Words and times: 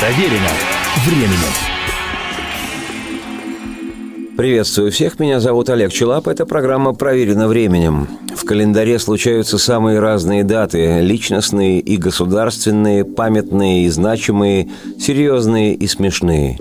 Проверено 0.00 0.48
временем. 1.04 1.52
Приветствую 4.34 4.92
всех, 4.92 5.20
меня 5.20 5.40
зовут 5.40 5.68
Олег 5.68 5.92
Челап, 5.92 6.26
это 6.26 6.46
программа 6.46 6.94
«Проверено 6.94 7.48
временем». 7.48 8.08
В 8.34 8.46
календаре 8.46 8.98
случаются 8.98 9.58
самые 9.58 9.98
разные 10.00 10.42
даты– 10.42 11.00
личностные 11.02 11.80
и 11.80 11.98
государственные, 11.98 13.04
памятные 13.04 13.84
и 13.84 13.88
значимые, 13.90 14.70
серьезные 14.98 15.74
и 15.74 15.86
смешные. 15.86 16.58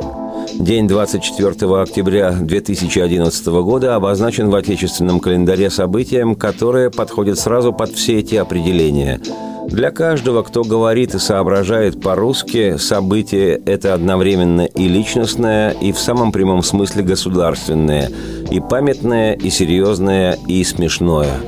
День 0.56 0.90
24 0.90 1.82
октября 1.82 2.32
2011 2.32 3.46
года 3.48 3.96
обозначен 3.96 4.50
в 4.50 4.56
отечественном 4.56 5.22
календаре 5.22 5.70
событием, 5.70 6.36
которое 6.36 6.90
подходит 6.90 7.40
сразу 7.40 7.72
под 7.72 7.92
все 7.92 8.20
эти 8.20 8.36
определения– 8.36 9.22
для 9.68 9.92
каждого, 9.92 10.44
кто 10.44 10.64
говорит 10.64 11.16
и 11.16 11.20
соображает 11.20 12.02
по-русски, 12.02 12.78
событие– 12.78 13.62
это 13.66 13.94
одновременно 13.94 14.62
и 14.62 14.88
личностное, 14.88 15.72
и 15.72 15.92
в 15.92 16.00
самом 16.00 16.32
прямом 16.32 16.64
смысле 16.64 17.04
государственное, 17.04 18.10
и 18.50 18.60
памятное, 18.60 19.34
и 19.34 19.50
серьезное, 19.50 20.38
и 20.48 20.64
смешное– 20.64 21.34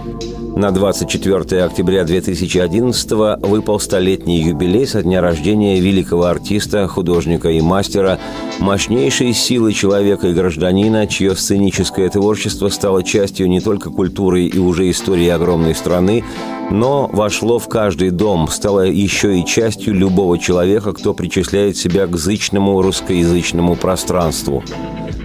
на 0.56 0.72
24 0.72 1.64
октября 1.64 2.04
2011 2.04 3.12
выпал 3.42 3.80
столетний 3.80 4.42
юбилей 4.42 4.86
со 4.86 5.02
дня 5.02 5.22
рождения 5.22 5.80
великого 5.80 6.26
артиста, 6.26 6.88
художника 6.90 7.50
и 7.50 7.62
мастера, 7.62 8.20
мощнейшей 8.60 9.34
силы 9.34 9.72
человека 9.72 10.28
и 10.28 10.34
гражданина, 10.34 11.08
чье 11.08 11.36
сценическое 11.36 12.10
творчество 12.10 12.68
стало 12.68 13.02
частью 13.02 13.50
не 13.50 13.62
только 13.62 13.90
культуры 13.92 14.44
и 14.44 14.60
уже 14.60 14.90
истории 14.90 15.30
огромной 15.30 15.74
страны, 15.74 16.26
но 16.72 17.08
вошло 17.08 17.60
в 17.60 17.68
каждый 17.68 18.10
дом, 18.10 18.48
стало 18.48 18.82
еще 18.82 19.40
и 19.40 19.46
частью 19.46 19.94
любого 19.94 20.40
человека, 20.40 20.94
кто 20.94 21.14
причисляет 21.14 21.78
себя 21.78 22.08
к 22.08 22.16
зычному 22.16 22.82
русскоязычному 22.82 23.76
пространству– 23.76 24.64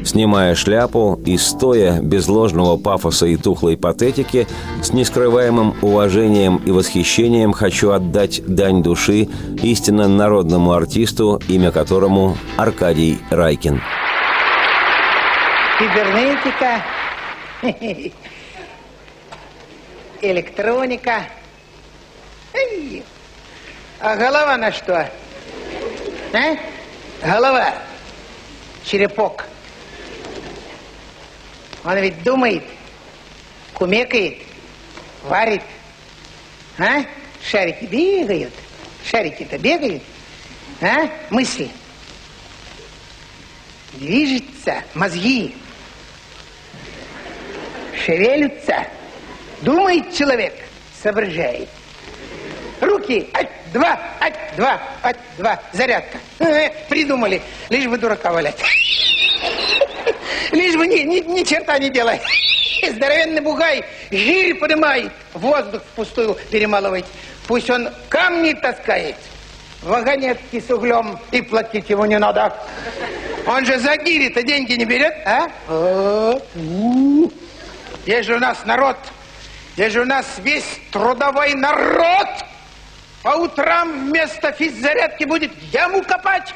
Снимая 0.07 0.55
шляпу 0.55 1.21
и 1.27 1.37
стоя, 1.37 2.01
без 2.01 2.29
ложного 2.29 2.77
пафоса 2.77 3.27
и 3.27 3.37
тухлой 3.37 3.77
патетики, 3.77 4.47
с 4.81 4.93
нескрываемым 4.93 5.75
уважением 5.83 6.59
и 6.65 6.71
восхищением 6.71 7.53
хочу 7.53 7.91
отдать 7.91 8.41
дань 8.47 8.85
души 8.85 9.29
истинно 9.65 10.07
народному 10.07 10.73
артисту, 10.73 11.43
имя 11.49 11.73
которому 11.73 12.37
Аркадий 12.57 13.19
Райкин. 13.31 13.83
Кибернетика, 15.81 16.85
электроника. 20.31 21.27
А 24.01 24.17
голова 24.17 24.57
на 24.57 24.73
что? 24.73 25.11
А? 26.33 26.57
Голова. 27.23 27.75
Черепок. 28.85 29.45
Он 31.85 31.97
ведь 31.99 32.23
думает, 32.23 32.65
кумекает, 33.75 34.39
варит. 35.25 35.63
А? 36.79 37.05
Шарики 37.43 37.85
бегают. 37.85 38.53
Шарики-то 39.05 39.57
бегают. 39.59 40.03
А? 40.81 41.09
Мысли. 41.31 41.71
Движется 43.95 44.83
мозги. 44.95 45.55
Шевелятся. 48.05 48.87
Думает 49.63 50.15
человек, 50.15 50.55
соображает. 51.03 51.69
Руки, 52.81 53.29
ать, 53.33 53.49
два, 53.73 53.99
ать, 54.21 54.35
два, 54.57 54.81
ать, 55.03 55.17
два. 55.39 55.61
Зарядка. 55.73 56.19
Э, 56.41 56.71
придумали, 56.89 57.41
лишь 57.71 57.87
бы 57.87 57.97
дурака 57.97 58.33
валять. 58.33 58.59
Лишь 60.53 60.77
бы 60.77 60.87
ни, 60.87 60.99
ни, 61.01 61.21
ни 61.21 61.43
черта 61.43 61.79
не 61.79 61.89
делай. 61.89 62.21
Здоровенный 62.91 63.41
бугай 63.41 63.85
гирь 64.11 64.55
поднимает, 64.55 65.13
воздух 65.33 65.83
впустую 65.83 66.37
перемалывает. 66.51 67.07
Пусть 67.49 67.71
он 67.71 67.89
камни 68.09 68.53
таскает, 68.53 69.17
вагонетки 69.83 70.61
с 70.61 70.71
углем, 70.71 71.19
и 71.31 71.41
платить 71.41 71.89
его 71.89 72.05
не 72.07 72.19
надо. 72.19 72.55
Он 73.47 73.65
же 73.65 73.79
за 73.79 73.97
гири-то 73.97 74.43
деньги 74.43 74.75
не 74.75 74.85
берет, 74.85 75.15
а? 75.25 75.49
Есть 78.05 78.29
же 78.29 78.37
у 78.37 78.39
нас 78.39 78.59
народ, 78.67 78.97
есть 79.77 79.93
же 79.93 80.03
у 80.03 80.05
нас 80.05 80.27
весь 80.39 80.81
трудовой 80.91 81.55
народ. 81.55 82.29
По 83.23 83.31
утрам 83.31 84.09
вместо 84.09 84.53
физзарядки 84.53 85.25
будет 85.25 85.53
яму 85.73 86.03
копать. 86.03 86.55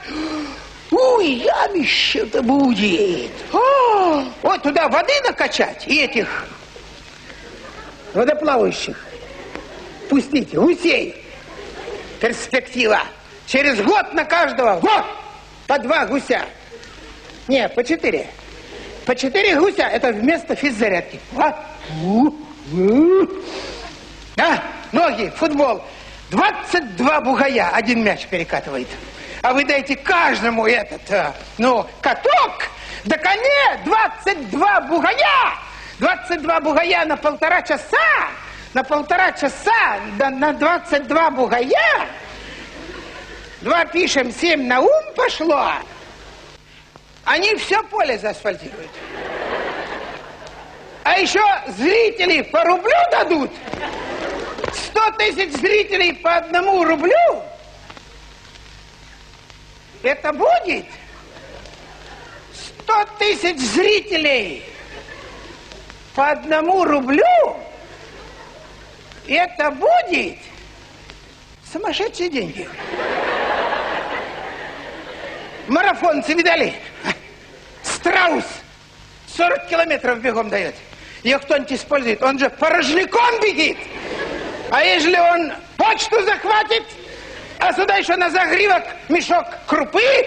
Ой, 0.91 1.27
ямище-то 1.27 2.43
будет. 2.43 3.33
А, 3.53 4.25
вот 4.43 4.63
туда 4.63 4.89
воды 4.89 5.13
накачать 5.25 5.87
и 5.87 6.01
этих 6.03 6.47
водоплавающих. 8.15 8.97
Пустите, 10.09 10.59
гусей. 10.59 11.15
Перспектива. 12.21 13.01
Через 13.47 13.81
год 13.83 14.15
на 14.15 14.25
каждого, 14.25 14.79
вот, 14.81 15.05
по 15.67 15.79
два 15.79 16.07
гуся. 16.07 16.43
Не, 17.49 17.69
по 17.69 17.83
четыре. 17.83 18.29
По 19.07 19.15
четыре 19.17 19.57
гуся, 19.57 19.83
это 19.83 20.13
вместо 20.13 20.55
физзарядки. 20.55 21.19
Вот. 21.33 21.55
Да, 24.37 24.63
ноги, 24.93 25.33
футбол. 25.37 25.83
22 26.31 27.21
бугая. 27.21 27.71
Один 27.71 28.05
мяч 28.05 28.27
перекатывает. 28.27 28.89
А 29.43 29.53
вы 29.53 29.65
дайте 29.65 29.97
каждому 29.97 30.67
этот, 30.67 31.11
э, 31.11 31.33
ну, 31.57 31.87
каток, 32.03 32.69
да 33.05 33.17
коне 33.17 33.81
22 33.85 34.81
бугая, 34.83 35.55
22 35.99 36.61
бугая 36.61 37.07
на 37.07 37.17
полтора 37.17 37.63
часа, 37.63 38.29
на 38.75 38.85
полтора 38.85 39.33
часа, 39.33 39.99
да 40.19 40.29
на 40.29 40.53
22 40.53 41.31
бугая, 41.31 42.07
два 43.63 43.87
пишем, 43.87 44.31
семь 44.31 44.67
на 44.67 44.81
ум 44.81 45.05
пошло, 45.17 45.73
они 47.25 47.55
все 47.55 47.83
поле 47.85 48.19
заасфальтируют. 48.19 48.91
А 51.03 51.19
еще 51.19 51.45
зрители 51.69 52.43
по 52.43 52.65
рублю 52.65 52.97
дадут. 53.11 53.51
100 54.73 55.11
тысяч 55.13 55.53
зрителей 55.53 56.15
по 56.15 56.37
одному 56.37 56.85
рублю 56.85 57.43
это 60.03 60.33
будет 60.33 60.87
100 62.85 63.05
тысяч 63.19 63.59
зрителей 63.59 64.65
по 66.15 66.31
одному 66.31 66.85
рублю. 66.85 67.57
Это 69.27 69.71
будет 69.71 70.39
сумасшедшие 71.71 72.31
деньги. 72.31 72.69
Марафонцы 75.69 76.35
видали? 76.35 76.75
Страус 77.83 78.45
40 79.37 79.69
километров 79.69 80.21
бегом 80.21 80.49
дает. 80.49 80.75
Ее 81.23 81.39
кто-нибудь 81.39 81.73
использует, 81.73 82.23
он 82.23 82.39
же 82.39 82.49
порожняком 82.49 83.41
бегит. 83.43 83.77
А 84.71 84.83
если 84.83 85.19
он 85.19 85.53
почту 85.77 86.23
захватит, 86.25 86.85
а 87.59 87.73
сюда 87.75 87.97
еще 87.97 88.17
на 88.17 88.31
загривок 88.31 88.85
мешок 89.09 89.45
крупы, 89.67 90.27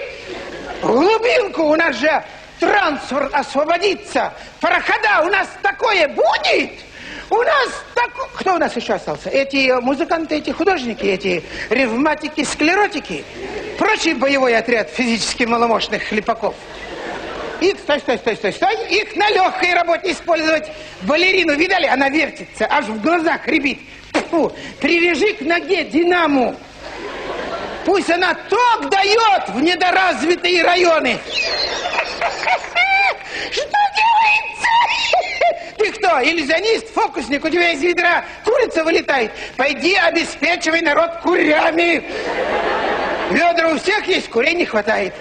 глубинку 0.82 1.64
у 1.64 1.76
нас 1.76 1.96
же 1.96 2.24
трансфер 2.60 3.30
освободится, 3.34 4.34
прохода 4.60 5.22
у 5.24 5.30
нас 5.30 5.48
такое 5.62 6.08
будет, 6.10 6.72
у 7.30 7.38
нас 7.38 7.70
так... 7.96 8.12
Кто 8.36 8.56
у 8.56 8.58
нас 8.58 8.76
еще 8.76 8.94
остался? 8.94 9.30
Эти 9.30 9.72
музыканты, 9.80 10.36
эти 10.36 10.52
художники, 10.52 11.06
эти 11.06 11.44
ревматики, 11.70 12.44
склеротики, 12.44 13.24
прочий 13.78 14.14
боевой 14.14 14.56
отряд 14.56 14.90
физически 14.90 15.44
маломощных 15.44 16.04
хлепаков. 16.04 16.56
Их, 17.64 17.80
стой, 17.80 18.00
стой, 18.02 18.18
стой, 18.18 18.36
стой, 18.36 18.52
стой, 18.52 18.76
их 18.90 19.16
на 19.16 19.30
легкой 19.30 19.74
работе 19.74 20.12
использовать. 20.12 20.70
Балерину, 21.04 21.56
видали? 21.56 21.88
Она 21.88 22.10
вертится, 22.10 22.68
аж 22.70 22.86
в 22.88 23.02
глазах 23.02 23.48
рябит. 23.48 23.80
Фу, 24.30 24.52
привяжи 24.82 25.34
к 25.34 25.42
ноге 25.42 25.86
динаму. 25.86 26.58
Пусть 27.86 28.10
она 28.10 28.34
ток 28.34 28.90
дает 28.90 29.48
в 29.48 29.62
недоразвитые 29.62 30.62
районы. 30.62 31.18
Что 33.50 33.78
делается? 33.96 34.68
Ты 35.78 35.92
кто, 35.94 36.22
иллюзионист, 36.22 36.94
фокусник? 36.94 37.46
У 37.46 37.50
тебя 37.50 37.72
из 37.72 37.82
ведра 37.82 38.26
курица 38.44 38.84
вылетает. 38.84 39.32
Пойди 39.56 39.96
обеспечивай 39.96 40.82
народ 40.82 41.12
курями. 41.22 42.04
Ведра 43.34 43.70
у 43.70 43.78
всех 43.78 44.08
есть, 44.08 44.30
курей 44.30 44.54
не 44.54 44.66
хватает. 44.66 45.14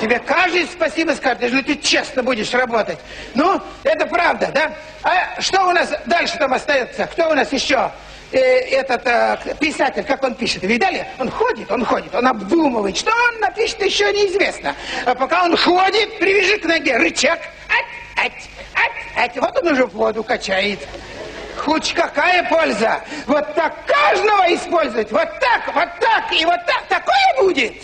Тебе 0.00 0.18
каждый 0.18 0.66
спасибо 0.66 1.12
скажет, 1.12 1.42
если 1.42 1.62
ты 1.62 1.76
честно 1.76 2.22
будешь 2.22 2.52
работать. 2.52 2.98
Ну, 3.34 3.60
это 3.84 4.06
правда, 4.06 4.50
да? 4.52 4.72
А 5.02 5.40
что 5.40 5.68
у 5.68 5.70
нас 5.70 5.92
дальше 6.06 6.36
там 6.36 6.52
остается? 6.52 7.06
Кто 7.06 7.30
у 7.30 7.34
нас 7.34 7.52
еще? 7.52 7.90
э, 8.32 8.38
этот 8.38 9.06
э, 9.06 9.54
писатель, 9.58 10.04
как 10.04 10.22
он 10.22 10.34
пишет, 10.34 10.62
видали? 10.62 11.06
Он 11.18 11.30
ходит, 11.30 11.70
он 11.70 11.84
ходит, 11.84 12.14
он 12.14 12.26
обдумывает. 12.26 12.96
Что 12.96 13.10
он 13.10 13.40
напишет, 13.40 13.82
еще 13.82 14.12
неизвестно. 14.12 14.74
А 15.04 15.14
пока 15.14 15.44
он 15.44 15.56
ходит, 15.56 16.18
привяжи 16.18 16.58
к 16.58 16.64
ноге 16.64 16.96
рычаг. 16.96 17.38
Ать, 17.68 18.26
ать, 18.26 18.48
ать, 18.74 19.16
ать. 19.16 19.36
Вот 19.36 19.56
он 19.58 19.72
уже 19.72 19.86
воду 19.86 20.22
качает. 20.22 20.80
Хоть 21.64 21.92
какая 21.92 22.42
польза? 22.48 23.02
Вот 23.26 23.54
так 23.54 23.74
каждого 23.84 24.54
использовать. 24.54 25.12
Вот 25.12 25.28
так, 25.40 25.74
вот 25.74 25.88
так 26.00 26.32
и 26.32 26.44
вот 26.46 26.58
так. 26.66 26.84
Такое 26.88 27.34
будет. 27.38 27.74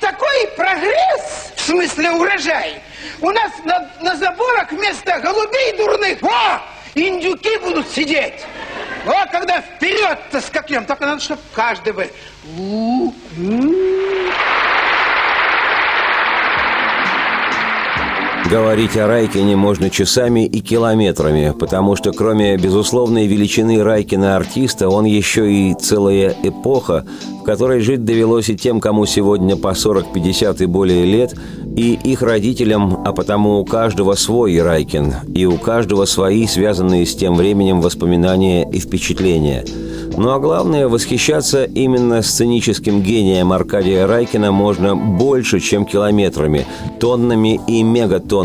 Такой 0.00 0.48
прогресс, 0.54 1.52
в 1.56 1.60
смысле 1.60 2.10
урожай. 2.10 2.82
У 3.20 3.30
нас 3.30 3.50
на, 3.64 3.90
на 4.00 4.16
заборах 4.16 4.70
вместо 4.70 5.18
голубей 5.20 5.76
дурных, 5.78 6.22
о, 6.22 6.62
индюки 6.94 7.56
будут 7.58 7.88
сидеть. 7.88 8.44
Вот 9.06 9.30
когда 9.30 9.62
вперед-то 9.62 10.40
скакнем, 10.40 10.84
только 10.84 11.06
надо, 11.06 11.22
чтобы 11.22 11.40
каждый 11.54 11.92
бы... 11.94 12.10
Говорить 18.52 18.98
о 18.98 19.06
Райкине 19.06 19.56
можно 19.56 19.88
часами 19.88 20.44
и 20.44 20.60
километрами, 20.60 21.54
потому 21.58 21.96
что 21.96 22.12
кроме 22.12 22.58
безусловной 22.58 23.26
величины 23.26 23.82
Райкина 23.82 24.36
артиста, 24.36 24.90
он 24.90 25.06
еще 25.06 25.50
и 25.50 25.72
целая 25.72 26.36
эпоха, 26.42 27.06
в 27.40 27.44
которой 27.44 27.80
жить 27.80 28.04
довелось 28.04 28.50
и 28.50 28.56
тем, 28.58 28.78
кому 28.78 29.06
сегодня 29.06 29.56
по 29.56 29.72
40, 29.72 30.12
50 30.12 30.60
и 30.60 30.66
более 30.66 31.06
лет, 31.06 31.34
и 31.74 31.94
их 31.94 32.20
родителям, 32.20 33.00
а 33.06 33.14
потому 33.14 33.58
у 33.58 33.64
каждого 33.64 34.12
свой 34.16 34.60
Райкин, 34.60 35.14
и 35.34 35.46
у 35.46 35.56
каждого 35.56 36.04
свои, 36.04 36.46
связанные 36.46 37.06
с 37.06 37.16
тем 37.16 37.36
временем 37.36 37.80
воспоминания 37.80 38.68
и 38.70 38.80
впечатления– 38.80 39.64
ну 40.16 40.30
а 40.30 40.38
главное, 40.38 40.88
восхищаться 40.88 41.64
именно 41.64 42.22
сценическим 42.22 43.02
гением 43.02 43.52
Аркадия 43.52 44.06
Райкина 44.06 44.52
можно 44.52 44.94
больше, 44.94 45.58
чем 45.58 45.86
километрами, 45.86 46.66
тоннами 47.00 47.60
и 47.66 47.82
мегатоннами, 47.82 48.41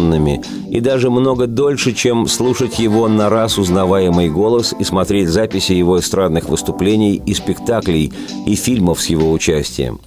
и 0.70 0.80
даже 0.80 1.10
много 1.10 1.48
дольше, 1.48 1.94
чем 1.94 2.28
слушать 2.28 2.80
его 2.80 3.08
на 3.08 3.30
раз 3.30 3.58
узнаваемый 3.58 4.30
голос 4.30 4.74
и 4.78 4.84
смотреть 4.84 5.30
записи 5.30 5.74
его 5.74 6.00
эстрадных 6.00 6.50
выступлений 6.50 7.22
и 7.26 7.34
спектаклей, 7.34 8.12
и 8.46 8.56
фильмов 8.56 9.02
с 9.02 9.08
его 9.08 9.32
участием. 9.32 10.00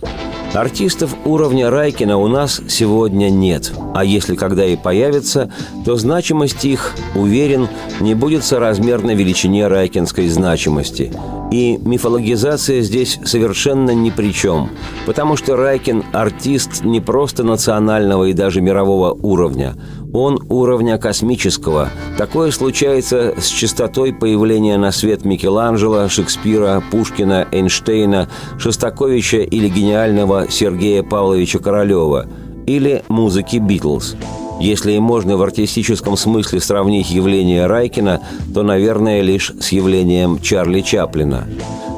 Артистов 0.52 1.14
уровня 1.24 1.70
Райкина 1.70 2.18
у 2.18 2.26
нас 2.26 2.60
сегодня 2.68 3.30
нет, 3.30 3.72
а 3.94 4.04
если 4.04 4.34
когда 4.34 4.66
и 4.66 4.76
появится, 4.76 5.52
то 5.84 5.96
значимость 5.96 6.64
их, 6.64 6.94
уверен, 7.14 7.68
не 8.00 8.14
будет 8.14 8.44
соразмерна 8.44 9.14
величине 9.14 9.68
райкинской 9.68 10.28
значимости. 10.28 11.12
И 11.50 11.78
мифологизация 11.84 12.80
здесь 12.80 13.18
совершенно 13.24 13.90
ни 13.90 14.10
при 14.10 14.32
чем, 14.32 14.70
потому 15.06 15.36
что 15.36 15.56
Райкин– 15.56 16.04
артист 16.12 16.84
не 16.84 17.00
просто 17.00 17.42
национального 17.42 18.24
и 18.24 18.32
даже 18.32 18.60
мирового 18.60 19.12
уровня– 19.12 19.74
он 20.12 20.40
уровня 20.48 20.98
космического. 20.98 21.88
Такое 22.18 22.50
случается 22.50 23.34
с 23.38 23.46
частотой 23.46 24.12
появления 24.12 24.76
на 24.76 24.90
свет 24.92 25.24
Микеланджело, 25.24 26.08
Шекспира, 26.08 26.82
Пушкина, 26.90 27.46
Эйнштейна, 27.52 28.28
Шостаковича 28.58 29.38
или 29.38 29.68
гениального 29.68 30.50
Сергея 30.50 31.02
Павловича 31.02 31.58
Королева, 31.58 32.26
или 32.66 33.02
музыки 33.08 33.56
«Битлз». 33.56 34.16
Если 34.60 34.92
и 34.92 35.00
можно 35.00 35.38
в 35.38 35.42
артистическом 35.42 36.18
смысле 36.18 36.60
сравнить 36.60 37.10
явление 37.10 37.66
Райкина, 37.66 38.20
то, 38.52 38.62
наверное, 38.62 39.22
лишь 39.22 39.52
с 39.58 39.72
явлением 39.72 40.38
Чарли 40.40 40.82
Чаплина. 40.82 41.46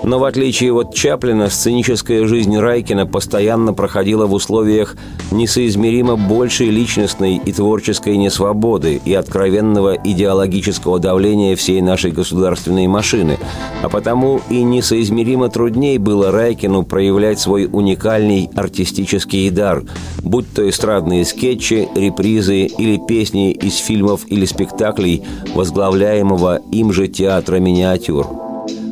Но 0.04 0.18
в 0.18 0.24
отличие 0.24 0.72
от 0.72 0.94
Чаплина, 0.94 1.48
сценическая 1.48 2.26
жизнь 2.26 2.56
Райкина 2.56 3.06
постоянно 3.06 3.72
проходила 3.72 4.26
в 4.26 4.32
условиях 4.32 4.96
несоизмеримо 5.30 6.16
большей 6.16 6.70
личностной 6.70 7.36
и 7.36 7.52
творческой 7.52 8.16
несвободы 8.16 9.00
и 9.04 9.14
откровенного 9.14 9.94
идеологического 9.94 10.98
давления 10.98 11.54
всей 11.54 11.80
нашей 11.80 12.10
государственной 12.10 12.88
машины, 12.88 13.38
а 13.82 13.88
потому 13.88 14.40
и 14.50 14.62
несоизмеримо 14.62 15.50
трудней 15.50 15.98
было 15.98 16.32
Райкину 16.32 16.82
проявлять 16.82 17.38
свой 17.38 17.68
уникальный 17.70 18.50
артистический 18.54 19.50
дар, 19.50 19.84
будь 20.22 20.52
то 20.52 20.68
эстрадные 20.68 21.24
скетчи, 21.24 21.88
репризы 21.94 22.51
или 22.54 22.98
песни 23.06 23.52
из 23.52 23.76
фильмов 23.76 24.24
или 24.28 24.44
спектаклей, 24.44 25.22
возглавляемого 25.54 26.60
им 26.70 26.92
же 26.92 27.08
театра 27.08 27.56
миниатюр. 27.56 28.26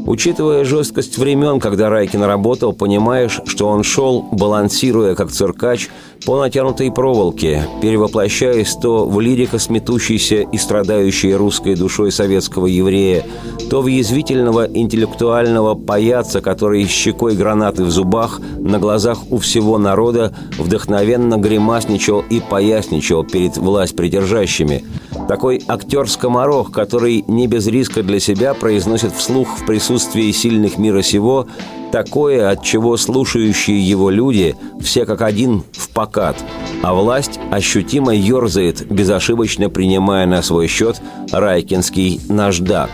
Учитывая 0.07 0.65
жесткость 0.65 1.19
времен, 1.19 1.61
когда 1.61 1.89
Райкин 1.89 2.23
работал, 2.23 2.73
понимаешь, 2.73 3.41
что 3.47 3.69
он 3.69 3.85
шел, 3.85 4.23
балансируя 4.33 5.15
как 5.15 5.31
циркач, 5.31 5.89
по 6.25 6.39
натянутой 6.39 6.93
проволоке, 6.93 7.67
перевоплощаясь 7.81 8.75
то 8.75 9.07
в 9.07 9.21
лирико 9.21 9.59
сметущейся 9.59 10.43
и 10.43 10.59
страдающей 10.59 11.35
русской 11.35 11.75
душой 11.75 12.13
советского 12.13 12.67
еврея, 12.67 13.25
то 13.71 13.81
в 13.83 13.87
язвительного 13.87 14.67
интеллектуального 14.67 15.75
паяца, 15.75 16.41
который 16.41 16.87
щекой 16.87 17.35
гранаты 17.37 17.85
в 17.85 17.91
зубах 17.91 18.41
на 18.59 18.79
глазах 18.79 19.31
у 19.31 19.39
всего 19.39 19.79
народа 19.79 20.35
вдохновенно 20.59 21.37
гримасничал 21.37 22.23
и 22.29 22.41
поясничал 22.41 23.25
перед 23.25 23.57
власть 23.57 23.97
придержащими. 23.97 24.85
Такой 25.29 25.63
актер-скоморох, 25.67 26.73
который 26.73 27.25
не 27.29 27.47
без 27.47 27.67
риска 27.67 28.03
для 28.03 28.21
себя 28.21 28.55
произносит 28.55 29.13
вслух 29.13 29.59
в 29.59 29.67
присутствии 29.67 30.31
сильных 30.33 30.77
мира 30.77 31.03
сего 31.03 31.47
такое, 31.91 32.51
от 32.51 32.63
чего 32.63 32.97
слушающие 32.97 33.81
его 33.81 34.11
люди 34.11 34.57
все 34.81 35.05
как 35.05 35.23
один 35.23 35.63
в 35.73 35.91
покат, 35.91 36.37
а 36.83 36.95
власть 36.95 37.39
ощутимо 37.51 38.15
ерзает, 38.15 38.91
безошибочно 38.91 39.69
принимая 39.71 40.27
на 40.27 40.43
свой 40.43 40.67
счет 40.67 41.01
райкинский 41.33 42.21
наждак. 42.29 42.91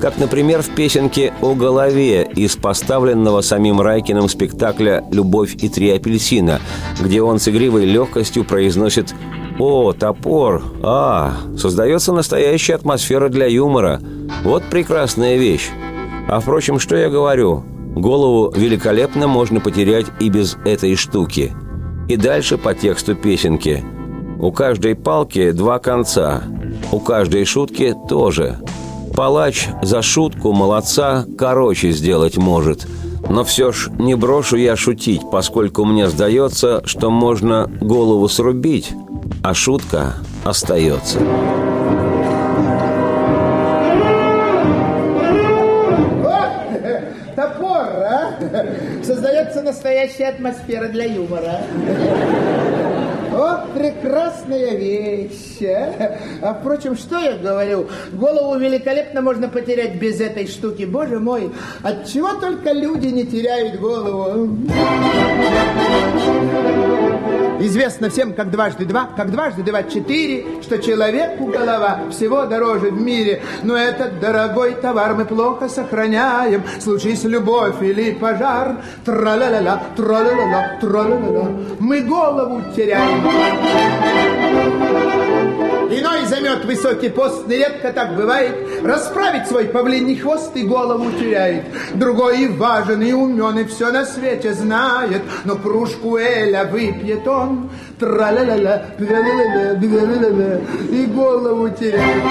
Как, 0.00 0.18
например, 0.18 0.62
в 0.62 0.68
песенке 0.70 1.32
«О 1.40 1.54
голове» 1.54 2.28
из 2.36 2.54
поставленного 2.56 3.40
самим 3.40 3.80
Райкиным 3.80 4.28
спектакля 4.28 5.04
«Любовь 5.10 5.54
и 5.54 5.68
три 5.68 5.90
апельсина», 5.90 6.60
где 7.00 7.22
он 7.22 7.38
с 7.38 7.48
игривой 7.48 7.86
легкостью 7.86 8.44
произносит 8.44 9.14
«О, 9.58 9.94
топор! 9.94 10.62
А, 10.82 11.32
создается 11.56 12.12
настоящая 12.12 12.74
атмосфера 12.74 13.30
для 13.30 13.46
юмора. 13.46 14.00
Вот 14.44 14.64
прекрасная 14.64 15.36
вещь. 15.36 15.70
А 16.28 16.40
впрочем, 16.40 16.78
что 16.78 16.94
я 16.94 17.08
говорю? 17.08 17.64
Голову 17.96 18.52
великолепно 18.54 19.26
можно 19.26 19.58
потерять 19.58 20.04
и 20.20 20.28
без 20.28 20.58
этой 20.66 20.96
штуки. 20.96 21.54
И 22.08 22.16
дальше 22.16 22.58
по 22.58 22.74
тексту 22.74 23.14
песенки. 23.14 23.82
У 24.38 24.52
каждой 24.52 24.94
палки 24.94 25.50
два 25.52 25.78
конца. 25.78 26.42
У 26.92 27.00
каждой 27.00 27.46
шутки 27.46 27.94
тоже. 28.06 28.58
Палач 29.16 29.68
за 29.82 30.02
шутку 30.02 30.52
молодца 30.52 31.24
короче 31.38 31.90
сделать 31.90 32.36
может. 32.36 32.86
Но 33.30 33.44
все 33.44 33.72
ж 33.72 33.88
не 33.98 34.14
брошу 34.14 34.56
я 34.56 34.76
шутить, 34.76 35.22
поскольку 35.32 35.86
мне 35.86 36.06
сдается, 36.08 36.82
что 36.84 37.10
можно 37.10 37.70
голову 37.80 38.28
срубить, 38.28 38.92
а 39.42 39.54
шутка 39.54 40.16
остается. 40.44 41.18
Настоящая 49.96 50.28
атмосфера 50.28 50.88
для 50.88 51.04
юмора. 51.04 51.60
Вот 53.30 53.72
прекрасная 53.74 54.76
вещь. 54.76 55.58
А 56.42 56.54
впрочем, 56.54 56.96
что 56.96 57.18
я 57.18 57.36
говорю? 57.36 57.88
Голову 58.12 58.58
великолепно 58.58 59.22
можно 59.22 59.48
потерять 59.48 59.96
без 59.96 60.20
этой 60.20 60.46
штуки. 60.46 60.84
Боже 60.84 61.18
мой, 61.18 61.50
от 61.82 62.06
чего 62.06 62.34
только 62.34 62.72
люди 62.72 63.08
не 63.08 63.24
теряют 63.24 63.80
голову? 63.80 64.58
Известно 67.60 68.10
всем, 68.10 68.34
как 68.34 68.50
дважды 68.50 68.84
два, 68.84 69.08
как 69.16 69.30
дважды 69.30 69.62
два 69.62 69.82
четыре, 69.82 70.62
что 70.62 70.78
человеку 70.78 71.46
голова 71.46 72.00
всего 72.10 72.44
дороже 72.44 72.90
в 72.90 73.00
мире. 73.00 73.42
Но 73.62 73.76
этот 73.76 74.20
дорогой 74.20 74.74
товар 74.74 75.14
мы 75.14 75.24
плохо 75.24 75.68
сохраняем. 75.68 76.62
Случись 76.80 77.24
любовь 77.24 77.82
или 77.82 78.12
пожар, 78.12 78.76
тра-ла-ла-ла, 79.04 79.82
тра-ла-ла-ла, 79.96 80.78
тра-ла-ла-ла. 80.80 81.48
Мы 81.80 82.02
голову 82.02 82.62
теряем. 82.74 83.24
Иной 86.06 86.26
займет 86.26 86.64
высокий 86.64 87.08
пост, 87.08 87.48
нередко 87.48 87.92
так 87.92 88.14
бывает, 88.14 88.54
расправить 88.84 89.48
свой 89.48 89.64
павлиний 89.64 90.14
хвост 90.14 90.54
и 90.54 90.62
голову 90.62 91.10
теряет. 91.10 91.64
Другой 91.94 92.42
и 92.42 92.48
важен, 92.48 93.02
и 93.02 93.12
умен, 93.12 93.58
и 93.58 93.64
все 93.64 93.90
на 93.90 94.04
свете 94.04 94.52
знает, 94.52 95.22
но 95.44 95.56
кружку 95.56 96.16
Эля 96.16 96.64
выпьет 96.64 97.26
он, 97.26 97.70
тра-ля-ля-ля, 97.98 98.86
и 100.92 101.06
голову 101.06 101.70
теряет. 101.70 102.22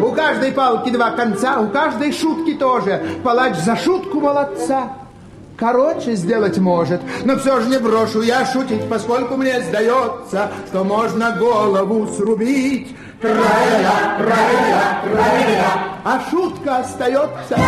У 0.00 0.12
каждой 0.12 0.52
палки 0.52 0.88
два 0.88 1.10
конца, 1.10 1.60
у 1.60 1.68
каждой 1.68 2.12
шутки 2.12 2.54
тоже. 2.54 3.02
Палач 3.22 3.56
за 3.56 3.76
шутку 3.76 4.20
молодца. 4.20 4.92
Короче 5.60 6.14
сделать 6.14 6.56
может, 6.56 7.02
но 7.24 7.36
все 7.36 7.60
же 7.60 7.68
не 7.68 7.78
брошу 7.78 8.22
я 8.22 8.46
шутить, 8.46 8.88
поскольку 8.88 9.36
мне 9.36 9.60
сдается, 9.60 10.50
что 10.68 10.84
можно 10.84 11.32
голову 11.32 12.06
срубить. 12.06 12.96
Тра-ля-ля, 13.20 14.00
а 16.02 16.22
шутка 16.30 16.78
остается. 16.78 17.58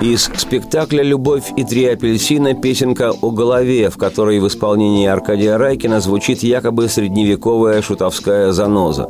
Из 0.00 0.30
спектакля 0.38 1.02
«Любовь 1.02 1.52
и 1.58 1.64
три 1.64 1.84
апельсина» 1.84 2.54
песенка 2.54 3.12
о 3.20 3.30
голове, 3.30 3.90
в 3.90 3.98
которой 3.98 4.40
в 4.40 4.48
исполнении 4.48 5.06
Аркадия 5.06 5.58
Райкина 5.58 6.00
звучит 6.00 6.42
якобы 6.42 6.88
средневековая 6.88 7.82
шутовская 7.82 8.52
заноза. 8.52 9.08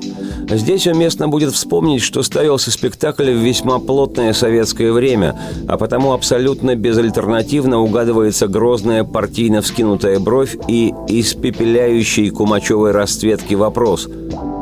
Здесь 0.50 0.88
уместно 0.88 1.28
будет 1.28 1.52
вспомнить, 1.52 2.02
что 2.02 2.24
ставился 2.24 2.72
спектакль 2.72 3.30
в 3.30 3.36
весьма 3.36 3.78
плотное 3.78 4.32
советское 4.32 4.90
время, 4.90 5.38
а 5.68 5.78
потому 5.78 6.12
абсолютно 6.12 6.74
безальтернативно 6.74 7.78
угадывается 7.78 8.48
грозная 8.48 9.04
партийно 9.04 9.62
вскинутая 9.62 10.18
бровь 10.18 10.56
и 10.66 10.92
испепеляющий 11.06 12.30
кумачевой 12.30 12.90
расцветки 12.90 13.54
вопрос 13.54 14.08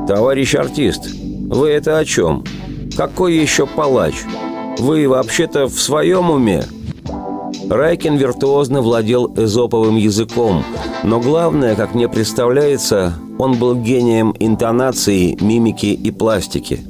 «Товарищ 0.06 0.54
артист, 0.56 1.08
вы 1.08 1.68
это 1.70 1.96
о 1.96 2.04
чем? 2.04 2.44
Какой 2.94 3.34
еще 3.34 3.66
палач?» 3.66 4.16
Вы 4.78 5.08
вообще-то 5.08 5.66
в 5.66 5.80
своем 5.80 6.30
уме?» 6.30 6.64
Райкин 7.68 8.16
виртуозно 8.16 8.80
владел 8.80 9.32
эзоповым 9.36 9.96
языком, 9.96 10.64
но 11.02 11.20
главное, 11.20 11.74
как 11.74 11.94
мне 11.94 12.08
представляется, 12.08 13.14
он 13.38 13.58
был 13.58 13.74
гением 13.74 14.34
интонации, 14.38 15.36
мимики 15.40 15.86
и 15.86 16.10
пластики. 16.10 16.80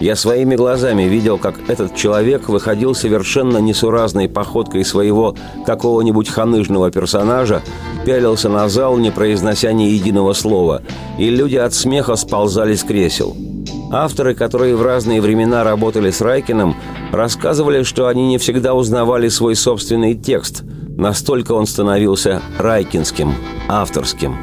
Я 0.00 0.16
своими 0.16 0.54
глазами 0.54 1.04
видел, 1.04 1.38
как 1.38 1.56
этот 1.68 1.94
человек 1.96 2.48
выходил 2.48 2.94
совершенно 2.94 3.58
несуразной 3.58 4.28
походкой 4.28 4.84
своего 4.84 5.34
какого-нибудь 5.66 6.28
ханыжного 6.28 6.90
персонажа, 6.90 7.62
пялился 8.04 8.48
на 8.48 8.68
зал, 8.68 8.96
не 8.96 9.10
произнося 9.10 9.72
ни 9.72 9.84
единого 9.84 10.34
слова, 10.34 10.82
и 11.18 11.30
люди 11.30 11.56
от 11.56 11.74
смеха 11.74 12.16
сползали 12.16 12.74
с 12.74 12.82
кресел– 12.82 13.36
Авторы, 13.90 14.34
которые 14.34 14.76
в 14.76 14.82
разные 14.82 15.20
времена 15.22 15.64
работали 15.64 16.10
с 16.10 16.20
Райкиным, 16.20 16.76
рассказывали, 17.10 17.82
что 17.84 18.06
они 18.06 18.28
не 18.28 18.36
всегда 18.36 18.74
узнавали 18.74 19.28
свой 19.28 19.56
собственный 19.56 20.14
текст, 20.14 20.62
настолько 20.96 21.52
он 21.52 21.66
становился 21.66 22.42
райкинским, 22.58 23.32
авторским. 23.66 24.36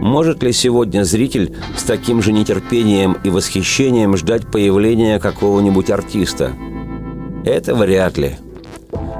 Может 0.00 0.42
ли 0.42 0.52
сегодня 0.52 1.04
зритель 1.04 1.54
с 1.76 1.82
таким 1.82 2.22
же 2.22 2.32
нетерпением 2.32 3.18
и 3.24 3.30
восхищением 3.30 4.16
ждать 4.16 4.50
появления 4.50 5.18
какого-нибудь 5.18 5.90
артиста? 5.90 6.52
Это 7.44 7.74
вряд 7.74 8.16
ли. 8.16 8.36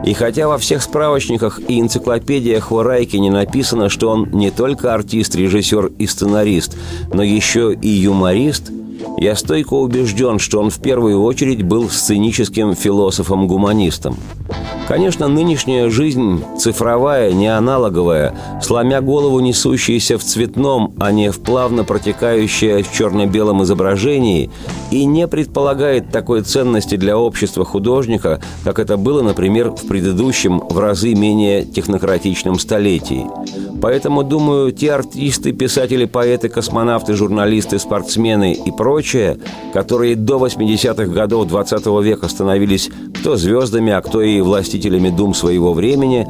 И 0.06 0.14
хотя 0.14 0.48
во 0.48 0.56
всех 0.56 0.80
справочниках 0.82 1.60
и 1.68 1.78
энциклопедиях 1.78 2.72
о 2.72 2.82
Райкине 2.82 3.30
написано, 3.30 3.90
что 3.90 4.08
он 4.08 4.30
не 4.30 4.50
только 4.50 4.94
артист, 4.94 5.34
режиссер 5.34 5.92
и 5.98 6.06
сценарист, 6.06 6.74
но 7.12 7.22
еще 7.22 7.74
и 7.74 7.88
юморист– 7.88 8.70
я 9.16 9.34
стойко 9.34 9.74
убежден, 9.74 10.38
что 10.38 10.60
он 10.60 10.70
в 10.70 10.80
первую 10.80 11.22
очередь 11.22 11.62
был 11.62 11.88
сценическим 11.88 12.74
философом-гуманистом. 12.74 14.16
Конечно, 14.88 15.28
нынешняя 15.28 15.90
жизнь 15.90 16.42
цифровая, 16.58 17.32
не 17.32 17.46
аналоговая, 17.46 18.34
сломя 18.62 19.02
голову 19.02 19.40
несущаяся 19.40 20.16
в 20.16 20.24
цветном, 20.24 20.94
а 20.98 21.12
не 21.12 21.30
в 21.30 21.40
плавно 21.40 21.84
протекающее 21.84 22.82
в 22.82 22.90
черно-белом 22.90 23.62
изображении, 23.64 24.50
и 24.90 25.04
не 25.04 25.28
предполагает 25.28 26.10
такой 26.10 26.40
ценности 26.40 26.96
для 26.96 27.18
общества 27.18 27.66
художника, 27.66 28.40
как 28.64 28.78
это 28.78 28.96
было, 28.96 29.20
например, 29.20 29.72
в 29.72 29.86
предыдущем, 29.86 30.60
в 30.60 30.78
разы 30.78 31.12
менее 31.12 31.66
технократичном 31.66 32.58
столетии. 32.58 33.26
Поэтому, 33.80 34.24
думаю, 34.24 34.72
те 34.72 34.92
артисты, 34.92 35.52
писатели, 35.52 36.04
поэты, 36.04 36.48
космонавты, 36.48 37.12
журналисты, 37.14 37.78
спортсмены 37.78 38.52
и 38.52 38.70
прочее, 38.70 39.38
которые 39.72 40.16
до 40.16 40.44
80-х 40.44 41.06
годов 41.06 41.46
20 41.46 41.86
века 42.02 42.28
становились 42.28 42.90
кто 43.20 43.36
звездами, 43.36 43.92
а 43.92 44.00
кто 44.00 44.22
и 44.22 44.37
властителями 44.40 45.10
дум 45.10 45.34
своего 45.34 45.72
времени, 45.72 46.26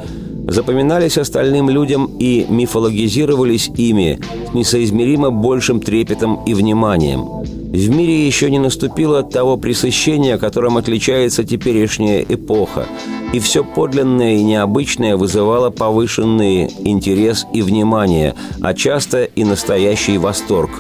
запоминались 0.47 1.19
остальным 1.19 1.69
людям 1.69 2.11
и 2.19 2.47
мифологизировались 2.49 3.71
ими 3.77 4.19
с 4.50 4.55
несоизмеримо 4.55 5.31
большим 5.31 5.81
трепетом 5.81 6.41
и 6.47 6.55
вниманием– 6.55 7.29
в 7.69 7.91
мире 7.91 8.27
еще 8.27 8.50
не 8.50 8.59
наступило 8.59 9.23
того 9.23 9.59
пресыщения, 9.59 10.38
которым 10.38 10.79
отличается 10.79 11.45
теперешняя 11.45 12.25
эпоха, 12.27 12.87
и 13.35 13.41
все 13.41 13.62
подлинное 13.62 14.37
и 14.37 14.43
необычное 14.43 15.19
вызывало 15.19 15.69
повышенный 15.69 16.71
интерес 16.85 17.47
и 17.53 17.61
внимание, 17.61 18.35
а 18.62 18.73
часто 18.73 19.25
и 19.25 19.45
настоящий 19.45 20.17
восторг, 20.17 20.71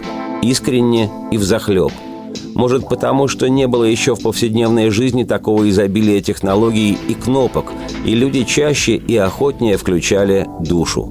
искренне 0.40 1.10
и 1.30 1.36
взахлеб. 1.36 1.92
Может 2.54 2.88
потому, 2.88 3.28
что 3.28 3.48
не 3.48 3.66
было 3.66 3.84
еще 3.84 4.14
в 4.14 4.22
повседневной 4.22 4.90
жизни 4.90 5.24
такого 5.24 5.68
изобилия 5.68 6.20
технологий 6.20 6.98
и 7.08 7.14
кнопок, 7.14 7.72
и 8.04 8.14
люди 8.14 8.44
чаще 8.44 8.96
и 8.96 9.16
охотнее 9.16 9.76
включали 9.76 10.46
душу. 10.60 11.10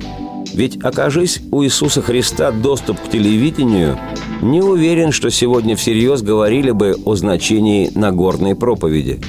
Ведь 0.53 0.83
окажись 0.83 1.39
у 1.51 1.63
Иисуса 1.63 2.01
Христа 2.01 2.51
доступ 2.51 2.99
к 2.99 3.09
телевидению, 3.09 3.97
не 4.41 4.61
уверен, 4.61 5.11
что 5.11 5.29
сегодня 5.29 5.75
всерьез 5.75 6.21
говорили 6.21 6.71
бы 6.71 6.95
о 7.05 7.15
значении 7.15 7.91
Нагорной 7.93 8.55
проповеди. 8.55 9.19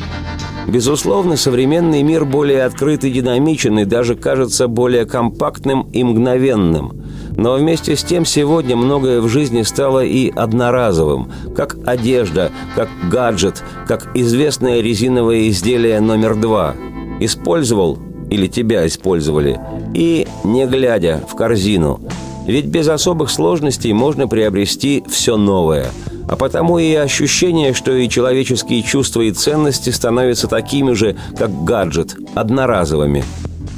Безусловно, 0.68 1.36
современный 1.36 2.02
мир 2.02 2.24
более 2.24 2.64
открыт 2.64 3.04
и 3.04 3.10
динамичен 3.10 3.78
и 3.78 3.84
даже 3.84 4.16
кажется 4.16 4.68
более 4.68 5.06
компактным 5.06 5.88
и 5.92 6.04
мгновенным. 6.04 7.04
Но 7.38 7.54
вместе 7.54 7.94
с 7.94 8.02
тем 8.02 8.24
сегодня 8.24 8.74
многое 8.76 9.20
в 9.20 9.28
жизни 9.28 9.62
стало 9.62 10.04
и 10.04 10.28
одноразовым, 10.28 11.30
как 11.54 11.76
одежда, 11.86 12.50
как 12.74 12.88
гаджет, 13.08 13.62
как 13.86 14.10
известное 14.16 14.80
резиновое 14.80 15.48
изделие 15.48 16.00
номер 16.00 16.34
два. 16.34 16.74
Использовал 17.20 18.00
или 18.28 18.48
тебя 18.48 18.84
использовали, 18.88 19.60
и 19.94 20.26
не 20.42 20.66
глядя 20.66 21.22
в 21.28 21.36
корзину. 21.36 22.00
Ведь 22.48 22.66
без 22.66 22.88
особых 22.88 23.30
сложностей 23.30 23.92
можно 23.92 24.26
приобрести 24.26 25.04
все 25.08 25.36
новое. 25.36 25.86
А 26.28 26.34
потому 26.34 26.80
и 26.80 26.92
ощущение, 26.94 27.72
что 27.72 27.92
и 27.92 28.08
человеческие 28.08 28.82
чувства 28.82 29.20
и 29.20 29.30
ценности 29.30 29.90
становятся 29.90 30.48
такими 30.48 30.92
же, 30.92 31.16
как 31.38 31.62
гаджет, 31.62 32.16
одноразовыми. 32.34 33.22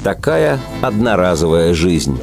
Такая 0.03 0.59
одноразовая 0.81 1.75
жизнь. 1.75 2.19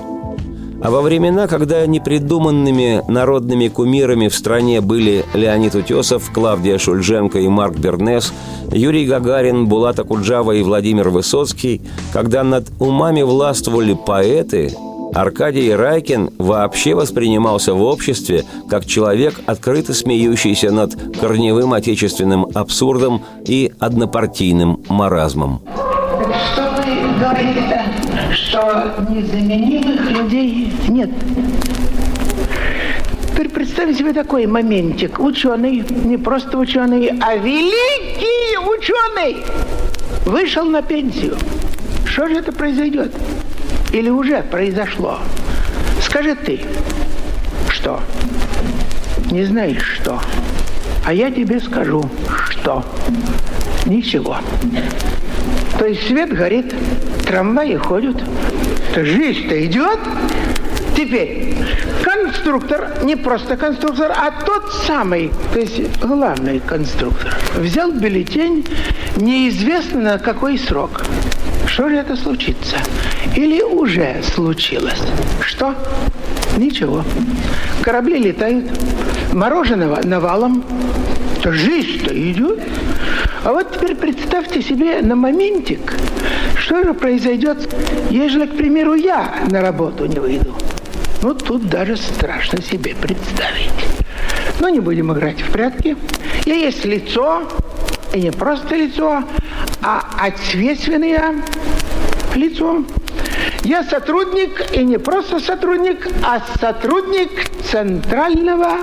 А 0.81 0.91
во 0.91 1.01
времена, 1.01 1.49
когда 1.49 1.85
непридуманными 1.87 3.03
народными 3.09 3.67
кумирами 3.69 4.29
в 4.29 4.35
стране 4.35 4.81
были 4.81 5.25
Леонид 5.35 5.75
Утесов, 5.75 6.31
Клавдия 6.33 6.79
Шульженко 6.79 7.41
и 7.41 7.49
Марк 7.49 7.77
Бернес, 7.77 8.33
Юрий 8.73 9.07
Гагарин, 9.07 9.67
Булат 9.67 9.99
Акуджава 9.99 10.53
и 10.53 10.63
Владимир 10.63 11.09
Высоцкий, 11.09 11.81
когда 12.13 12.45
над 12.45 12.69
умами 12.79 13.23
властвовали 13.23 13.95
поэты, 13.95 14.73
Аркадий 15.15 15.75
Райкин 15.75 16.31
вообще 16.39 16.95
воспринимался 16.95 17.75
в 17.75 17.83
обществе 17.83 18.45
как 18.69 18.87
человек, 18.87 19.41
открыто 19.47 19.95
смеющийся 19.95 20.71
над 20.71 20.95
корневым 21.19 21.73
отечественным 21.73 22.47
абсурдом 22.55 23.25
и 23.45 23.73
однопартийным 23.81 24.85
маразмом. 24.89 25.61
Что 26.55 26.63
вы 26.63 27.19
говорите-то? 27.19 27.88
Что 28.33 28.95
незаменимых 29.09 30.11
людей 30.11 30.73
нет. 30.89 31.11
Теперь 33.31 33.49
представьте 33.49 33.95
себе 33.95 34.13
такой 34.13 34.47
моментик. 34.47 35.19
Ученый, 35.21 35.85
не 36.05 36.17
просто 36.17 36.59
ученый, 36.59 37.19
а 37.21 37.37
великий 37.37 38.59
ученый 38.59 39.37
вышел 40.27 40.65
на 40.65 40.83
пенсию. 40.83 41.37
Что 42.05 42.29
же 42.29 42.37
это 42.37 42.53
произойдет? 42.53 43.15
Или 43.93 44.11
уже 44.11 44.43
произошло? 44.43 45.19
Скажи 46.03 46.35
ты, 46.35 46.61
что? 47.71 48.01
Не 49.31 49.45
знаешь, 49.45 50.01
что? 50.01 50.21
А 51.05 51.15
я 51.15 51.31
тебе 51.31 51.61
скажу, 51.61 52.03
что? 52.51 52.85
Ничего. 53.87 54.39
То 55.79 55.87
есть 55.87 56.07
свет 56.07 56.33
горит, 56.33 56.75
трамваи 57.27 57.77
ходят, 57.77 58.17
то 58.95 59.05
жизнь-то 59.05 59.65
идет, 59.65 59.99
Теперь, 60.99 61.55
конструктор, 62.03 63.05
не 63.05 63.15
просто 63.15 63.57
конструктор, 63.57 64.11
а 64.11 64.33
тот 64.45 64.73
самый, 64.85 65.31
то 65.53 65.61
есть 65.61 65.97
главный 66.01 66.59
конструктор, 66.59 67.37
взял 67.57 67.93
бюллетень 67.93 68.67
неизвестно 69.17 70.01
на 70.01 70.19
какой 70.19 70.59
срок. 70.59 71.05
Что 71.69 71.89
же 71.89 71.95
это 71.95 72.17
случится? 72.17 72.79
Или 73.37 73.63
уже 73.63 74.25
случилось? 74.35 75.01
Что? 75.41 75.73
Ничего. 76.57 77.05
Корабли 77.83 78.19
летают, 78.19 78.65
мороженого 79.33 80.01
навалом, 80.03 80.65
то 81.45 81.53
жизнь-то 81.53 82.13
идет. 82.13 82.59
А 83.45 83.53
вот 83.53 83.73
теперь 83.73 83.95
представьте 83.95 84.63
себе 84.63 85.01
на 85.01 85.15
моментик, 85.15 85.95
что 86.57 86.83
же 86.83 86.95
произойдет, 86.95 87.73
если, 88.11 88.47
к 88.47 88.57
примеру, 88.57 88.95
я 88.95 89.47
на 89.51 89.61
работу 89.61 90.07
не 90.07 90.19
выйду. 90.19 90.55
Ну, 91.23 91.35
тут 91.35 91.69
даже 91.69 91.97
страшно 91.97 92.63
себе 92.63 92.95
представить. 92.95 93.71
Но 94.61 94.69
не 94.69 94.81
будем 94.81 95.13
играть 95.13 95.41
в 95.41 95.51
прятки. 95.51 95.97
Я 96.47 96.55
есть 96.55 96.85
лицо, 96.85 97.43
и 98.13 98.21
не 98.21 98.31
просто 98.31 98.75
лицо, 98.75 99.23
а 99.83 100.03
ответственное 100.19 101.35
лицо. 102.35 102.85
Я 103.65 103.85
сотрудник, 103.85 104.65
и 104.73 104.83
не 104.83 104.99
просто 104.99 105.41
сотрудник, 105.41 106.09
а 106.25 106.41
сотрудник 106.61 107.31
центрального 107.71 108.79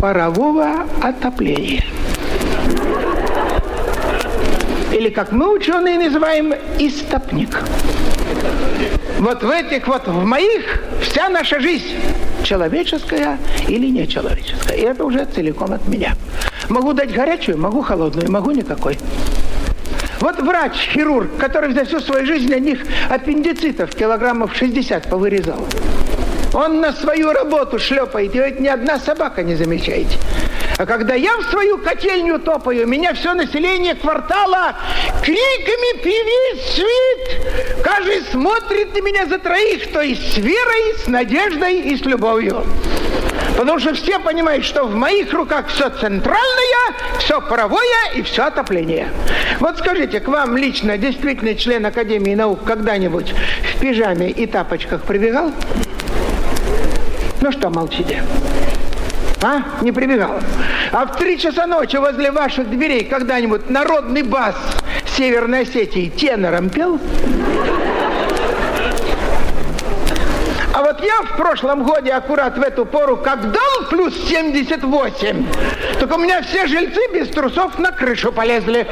парового 0.00 0.86
отопления. 1.02 1.84
Или, 5.04 5.12
как 5.12 5.32
мы, 5.32 5.52
ученые, 5.52 5.98
называем, 5.98 6.54
истопник. 6.78 7.62
Вот 9.18 9.42
в 9.42 9.50
этих 9.50 9.86
вот, 9.86 10.08
в 10.08 10.24
моих, 10.24 10.82
вся 11.02 11.28
наша 11.28 11.60
жизнь, 11.60 11.94
человеческая 12.42 13.36
или 13.68 13.90
нечеловеческая. 13.90 14.78
И 14.78 14.80
это 14.80 15.04
уже 15.04 15.26
целиком 15.26 15.74
от 15.74 15.86
меня. 15.88 16.14
Могу 16.70 16.94
дать 16.94 17.12
горячую, 17.12 17.58
могу 17.58 17.82
холодную, 17.82 18.32
могу 18.32 18.52
никакой. 18.52 18.96
Вот 20.20 20.40
врач, 20.40 20.72
хирург, 20.94 21.36
который 21.36 21.74
за 21.74 21.84
всю 21.84 22.00
свою 22.00 22.24
жизнь 22.24 22.48
на 22.48 22.58
них 22.58 22.78
аппендицитов 23.10 23.94
килограммов 23.94 24.56
60 24.56 25.10
повырезал. 25.10 25.66
Он 26.54 26.80
на 26.80 26.94
свою 26.94 27.30
работу 27.32 27.78
шлепает, 27.78 28.34
и 28.34 28.62
ни 28.62 28.68
одна 28.68 28.98
собака 28.98 29.42
не 29.42 29.54
замечаете. 29.54 30.16
А 30.76 30.86
когда 30.86 31.14
я 31.14 31.36
в 31.36 31.44
свою 31.44 31.78
котельню 31.78 32.40
топаю, 32.40 32.86
меня 32.88 33.14
все 33.14 33.32
население 33.34 33.94
квартала 33.94 34.74
криками 35.22 36.00
«Привет, 36.02 36.64
свит!» 36.74 37.82
Каждый 37.84 38.22
смотрит 38.22 38.92
на 38.92 39.00
меня 39.00 39.26
за 39.26 39.38
троих, 39.38 39.92
то 39.92 40.00
есть 40.00 40.34
с 40.34 40.36
верой, 40.38 40.98
с 40.98 41.06
надеждой 41.06 41.80
и 41.80 41.96
с 41.96 42.00
любовью. 42.00 42.66
Потому 43.56 43.78
что 43.78 43.94
все 43.94 44.18
понимают, 44.18 44.64
что 44.64 44.84
в 44.84 44.96
моих 44.96 45.32
руках 45.32 45.68
все 45.68 45.90
центральное, 45.90 46.94
все 47.20 47.40
паровое 47.40 48.12
и 48.16 48.22
все 48.22 48.46
отопление. 48.46 49.12
Вот 49.60 49.78
скажите, 49.78 50.18
к 50.18 50.26
вам 50.26 50.56
лично 50.56 50.98
действительно 50.98 51.54
член 51.54 51.86
Академии 51.86 52.34
наук 52.34 52.64
когда-нибудь 52.64 53.32
в 53.32 53.80
пижаме 53.80 54.28
и 54.30 54.46
тапочках 54.46 55.02
прибегал? 55.02 55.52
Ну 57.40 57.52
что 57.52 57.70
молчите? 57.70 58.24
А? 59.44 59.62
Не 59.82 59.92
прибегал. 59.92 60.40
А 60.90 61.04
в 61.04 61.16
три 61.16 61.38
часа 61.38 61.66
ночи 61.66 61.96
возле 61.96 62.30
ваших 62.30 62.70
дверей 62.70 63.04
когда-нибудь 63.04 63.68
народный 63.68 64.22
бас 64.22 64.56
Северной 65.18 65.62
Осетии 65.62 66.08
тенором 66.08 66.70
пел? 66.70 66.98
А 70.72 70.82
вот 70.82 71.04
я 71.04 71.20
в 71.22 71.36
прошлом 71.36 71.84
годе 71.84 72.12
аккурат 72.12 72.56
в 72.56 72.62
эту 72.62 72.86
пору, 72.86 73.18
как 73.18 73.52
дал 73.52 73.84
плюс 73.90 74.14
78, 74.28 75.46
только 76.00 76.14
у 76.14 76.18
меня 76.18 76.40
все 76.40 76.66
жильцы 76.66 77.00
без 77.12 77.28
трусов 77.28 77.78
на 77.78 77.92
крышу 77.92 78.32
полезли. 78.32 78.86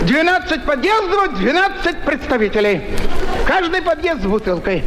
12 0.00 0.64
подъездов, 0.64 1.38
12 1.38 1.98
представителей. 2.04 2.82
Каждый 3.46 3.80
подъезд 3.80 4.22
с 4.22 4.26
бутылкой. 4.26 4.82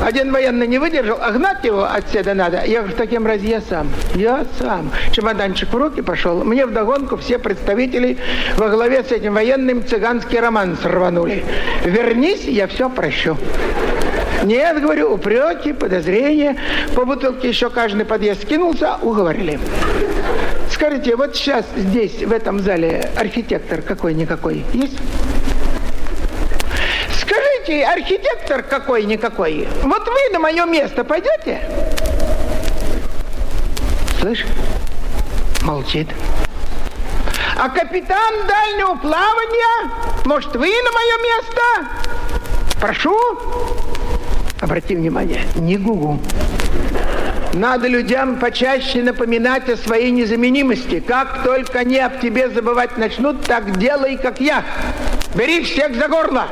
Один 0.00 0.32
военный 0.32 0.66
не 0.66 0.78
выдержал, 0.78 1.18
а 1.20 1.30
гнать 1.32 1.64
его 1.64 1.84
отсюда 1.84 2.34
надо. 2.34 2.62
Я 2.64 2.80
говорю, 2.80 2.94
в 2.94 2.96
таком 2.96 3.26
разе 3.26 3.48
я 3.48 3.60
сам. 3.60 3.88
Я 4.14 4.44
сам. 4.58 4.90
Чемоданчик 5.12 5.72
в 5.72 5.76
руки 5.76 6.02
пошел. 6.02 6.44
Мне 6.44 6.66
вдогонку 6.66 7.16
все 7.16 7.38
представители 7.38 8.18
во 8.56 8.68
главе 8.68 9.02
с 9.02 9.10
этим 9.10 9.34
военным 9.34 9.86
цыганский 9.86 10.38
роман 10.38 10.76
сорванули. 10.80 11.44
Вернись, 11.84 12.44
я 12.44 12.66
все 12.66 12.88
прощу. 12.90 13.36
Нет, 14.44 14.80
говорю, 14.80 15.14
упреки, 15.14 15.72
подозрения. 15.72 16.56
По 16.94 17.04
бутылке 17.04 17.48
еще 17.48 17.70
каждый 17.70 18.04
подъезд 18.04 18.42
скинулся, 18.42 18.96
уговорили. 19.02 19.58
Скажите, 20.70 21.16
вот 21.16 21.34
сейчас 21.34 21.64
здесь, 21.76 22.22
в 22.22 22.32
этом 22.32 22.60
зале, 22.60 23.08
архитектор 23.16 23.80
какой-никакой 23.82 24.64
есть? 24.72 24.98
Скажите, 27.66 27.84
архитектор 27.84 28.62
какой-никакой, 28.62 29.66
вот 29.82 30.06
вы 30.06 30.32
на 30.32 30.38
мое 30.38 30.66
место 30.66 31.02
пойдете? 31.02 31.60
Слышь, 34.20 34.46
молчит. 35.62 36.08
А 37.58 37.68
капитан 37.68 38.46
дальнего 38.46 38.94
плавания, 38.94 39.90
может, 40.26 40.54
вы 40.54 40.68
на 40.68 40.92
мое 40.92 41.16
место? 41.24 41.60
Прошу. 42.80 43.18
Обрати 44.60 44.94
внимание, 44.94 45.42
не 45.56 45.76
гугу. 45.76 46.20
Надо 47.52 47.88
людям 47.88 48.38
почаще 48.38 49.02
напоминать 49.02 49.68
о 49.68 49.76
своей 49.76 50.12
незаменимости. 50.12 51.00
Как 51.00 51.42
только 51.42 51.80
они 51.80 51.98
об 51.98 52.20
тебе 52.20 52.48
забывать 52.48 52.96
начнут, 52.96 53.42
так 53.42 53.76
делай, 53.78 54.16
как 54.18 54.40
я. 54.40 54.62
Бери 55.36 55.62
всех 55.62 55.94
за 55.94 56.08
горло. 56.08 56.46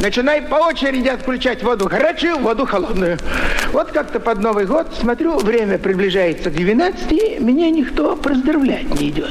Начинай 0.00 0.42
по 0.42 0.56
очереди 0.56 1.08
отключать 1.08 1.62
воду 1.62 1.88
горячую, 1.88 2.38
воду 2.38 2.66
холодную. 2.66 3.18
Вот 3.72 3.92
как-то 3.92 4.20
под 4.20 4.40
Новый 4.40 4.66
год, 4.66 4.88
смотрю, 5.00 5.38
время 5.38 5.78
приближается 5.78 6.50
к 6.50 6.54
12, 6.54 7.40
меня 7.40 7.70
никто 7.70 8.14
поздравлять 8.14 9.00
не 9.00 9.08
идет. 9.08 9.30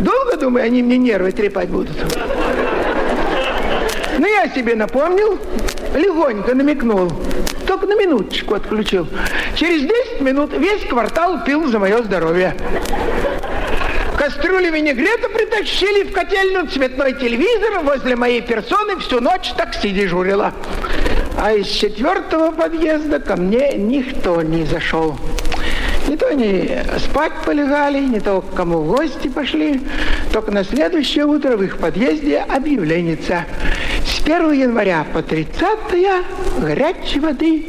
Долго, 0.00 0.36
думаю, 0.36 0.66
они 0.66 0.82
мне 0.82 0.98
нервы 0.98 1.32
трепать 1.32 1.70
будут? 1.70 1.96
Но 4.18 4.26
я 4.26 4.48
себе 4.48 4.74
напомнил, 4.74 5.38
легонько 5.94 6.54
намекнул. 6.54 7.10
Только 7.66 7.86
на 7.86 7.94
минуточку 7.94 8.54
отключил. 8.54 9.08
Через 9.54 9.82
10 9.82 10.20
минут 10.20 10.52
весь 10.52 10.84
квартал 10.84 11.42
пил 11.44 11.66
за 11.68 11.78
мое 11.78 12.02
здоровье. 12.02 12.54
Кастрюли 14.22 14.70
винегрета 14.70 15.28
притащили 15.28 16.04
в 16.04 16.12
котельную, 16.12 16.68
цветной 16.68 17.12
телевизор 17.14 17.80
возле 17.82 18.14
моей 18.14 18.40
персоны 18.40 18.96
всю 18.98 19.20
ночь 19.20 19.52
такси 19.56 19.90
дежурила. 19.90 20.54
А 21.36 21.52
из 21.52 21.66
четвертого 21.66 22.52
подъезда 22.52 23.18
ко 23.18 23.34
мне 23.34 23.72
никто 23.72 24.40
не 24.42 24.64
зашел. 24.64 25.18
Не 26.06 26.16
то 26.16 26.28
они 26.28 26.70
спать 26.98 27.32
полегали, 27.44 27.98
не 27.98 28.20
то 28.20 28.42
к 28.42 28.54
кому 28.54 28.82
в 28.82 28.94
гости 28.94 29.26
пошли. 29.26 29.80
Только 30.32 30.52
на 30.52 30.62
следующее 30.62 31.24
утро 31.24 31.56
в 31.56 31.64
их 31.64 31.78
подъезде 31.78 32.46
объявленница. 32.48 33.44
С 34.06 34.22
1 34.22 34.52
января 34.52 35.04
по 35.12 35.20
30 35.20 35.58
горячей 36.60 37.18
воды 37.18 37.66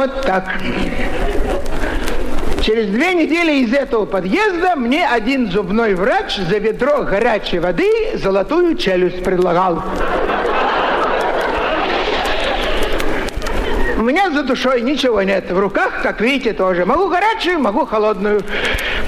вот 0.00 0.22
так. 0.22 0.44
Через 2.70 2.86
две 2.86 3.14
недели 3.14 3.64
из 3.64 3.74
этого 3.74 4.06
подъезда 4.06 4.76
мне 4.76 5.04
один 5.04 5.50
зубной 5.50 5.94
врач 5.94 6.36
за 6.36 6.58
ведро 6.58 7.02
горячей 7.02 7.58
воды 7.58 7.90
золотую 8.14 8.76
челюсть 8.76 9.24
предлагал. 9.24 9.82
У 13.98 14.02
меня 14.02 14.30
за 14.30 14.44
душой 14.44 14.82
ничего 14.82 15.20
нет. 15.22 15.50
В 15.50 15.58
руках, 15.58 16.00
как 16.04 16.20
видите, 16.20 16.52
тоже. 16.52 16.86
Могу 16.86 17.08
горячую, 17.08 17.58
могу 17.58 17.86
холодную. 17.86 18.40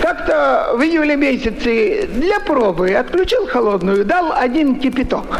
Как-то 0.00 0.72
в 0.74 0.82
июле 0.82 1.14
месяце 1.14 2.08
для 2.08 2.40
пробы 2.40 2.92
отключил 2.92 3.46
холодную, 3.46 4.04
дал 4.04 4.32
один 4.32 4.80
кипяток. 4.80 5.38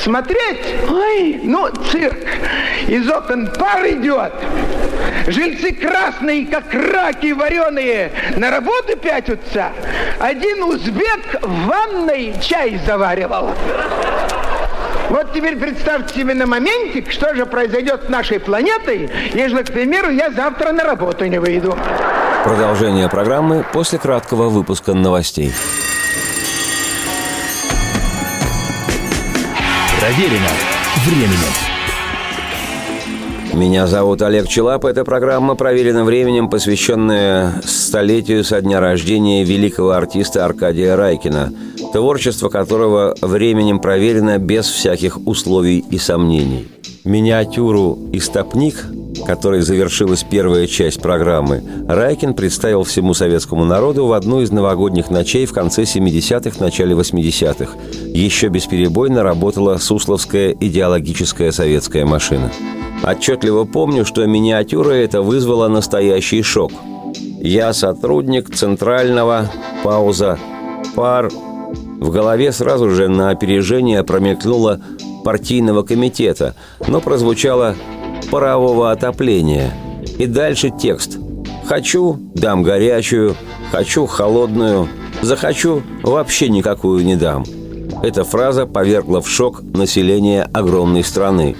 Смотреть, 0.00 0.64
ой, 0.88 1.42
ну, 1.44 1.68
цирк. 1.90 2.16
Из 2.88 3.06
окон 3.10 3.48
пар 3.48 3.86
идет. 3.86 4.32
Жильцы 5.26 5.72
красные, 5.72 6.46
как 6.46 6.72
раки 6.72 7.32
вареные, 7.32 8.12
на 8.36 8.50
работу 8.50 8.96
пятятся. 8.96 9.72
Один 10.18 10.62
узбек 10.64 11.40
в 11.40 11.66
ванной 11.66 12.34
чай 12.40 12.80
заваривал. 12.84 13.54
Вот 15.08 15.32
теперь 15.34 15.56
представьте 15.56 16.20
себе 16.20 16.34
на 16.34 16.46
моментик, 16.46 17.12
что 17.12 17.34
же 17.34 17.44
произойдет 17.44 18.04
с 18.06 18.08
нашей 18.08 18.40
планетой, 18.40 19.10
если, 19.34 19.62
к 19.62 19.72
примеру, 19.72 20.10
я 20.10 20.30
завтра 20.30 20.72
на 20.72 20.84
работу 20.84 21.26
не 21.26 21.38
выйду. 21.38 21.76
Продолжение 22.44 23.08
программы 23.08 23.64
после 23.72 23.98
краткого 23.98 24.48
выпуска 24.48 24.94
новостей. 24.94 25.52
Проверено 30.00 30.48
временем. 31.04 31.71
Меня 33.54 33.86
зовут 33.86 34.22
Олег 34.22 34.48
Челап. 34.48 34.86
Эта 34.86 35.04
программа 35.04 35.54
проверена 35.54 36.04
временем, 36.04 36.48
посвященная 36.48 37.60
столетию 37.64 38.44
со 38.44 38.62
дня 38.62 38.80
рождения 38.80 39.44
великого 39.44 39.90
артиста 39.90 40.44
Аркадия 40.44 40.96
Райкина, 40.96 41.52
творчество 41.92 42.48
которого 42.48 43.14
временем 43.20 43.78
проверено 43.78 44.38
без 44.38 44.66
всяких 44.66 45.18
условий 45.26 45.84
и 45.90 45.98
сомнений. 45.98 46.68
Миниатюру 47.04 47.98
«Истопник», 48.12 48.86
которой 49.26 49.60
завершилась 49.60 50.24
первая 50.28 50.66
часть 50.66 51.00
программы, 51.00 51.62
Райкин 51.88 52.34
представил 52.34 52.84
всему 52.84 53.14
советскому 53.14 53.64
народу 53.64 54.06
в 54.06 54.12
одну 54.12 54.40
из 54.40 54.50
новогодних 54.50 55.10
ночей 55.10 55.46
в 55.46 55.52
конце 55.52 55.82
70-х, 55.82 56.62
начале 56.62 56.94
80-х. 56.94 57.76
Еще 58.06 58.48
бесперебойно 58.48 59.22
работала 59.22 59.76
Сусловская 59.78 60.54
идеологическая 60.58 61.52
советская 61.52 62.04
машина. 62.04 62.50
Отчетливо 63.02 63.64
помню, 63.64 64.04
что 64.04 64.24
миниатюра 64.26 64.92
это 64.92 65.22
вызвала 65.22 65.68
настоящий 65.68 66.42
шок. 66.42 66.72
Я 67.40 67.72
сотрудник 67.72 68.54
центрального, 68.54 69.50
пауза, 69.82 70.38
пар. 70.94 71.30
В 72.00 72.10
голове 72.10 72.52
сразу 72.52 72.90
же 72.90 73.08
на 73.08 73.30
опережение 73.30 74.04
промелькнуло 74.04 74.80
партийного 75.24 75.82
комитета, 75.82 76.54
но 76.86 77.00
прозвучало 77.00 77.74
парового 78.32 78.90
отопления. 78.90 79.74
И 80.18 80.24
дальше 80.24 80.70
текст. 80.70 81.18
«Хочу– 81.66 82.16
дам 82.34 82.62
горячую, 82.62 83.36
хочу– 83.70 84.06
холодную, 84.06 84.88
захочу– 85.20 85.82
вообще 86.02 86.48
никакую 86.48 87.04
не 87.04 87.14
дам». 87.14 87.44
Эта 88.02 88.24
фраза 88.24 88.64
повергла 88.64 89.20
в 89.20 89.28
шок 89.28 89.62
население 89.74 90.44
огромной 90.44 91.04
страны. 91.04 91.56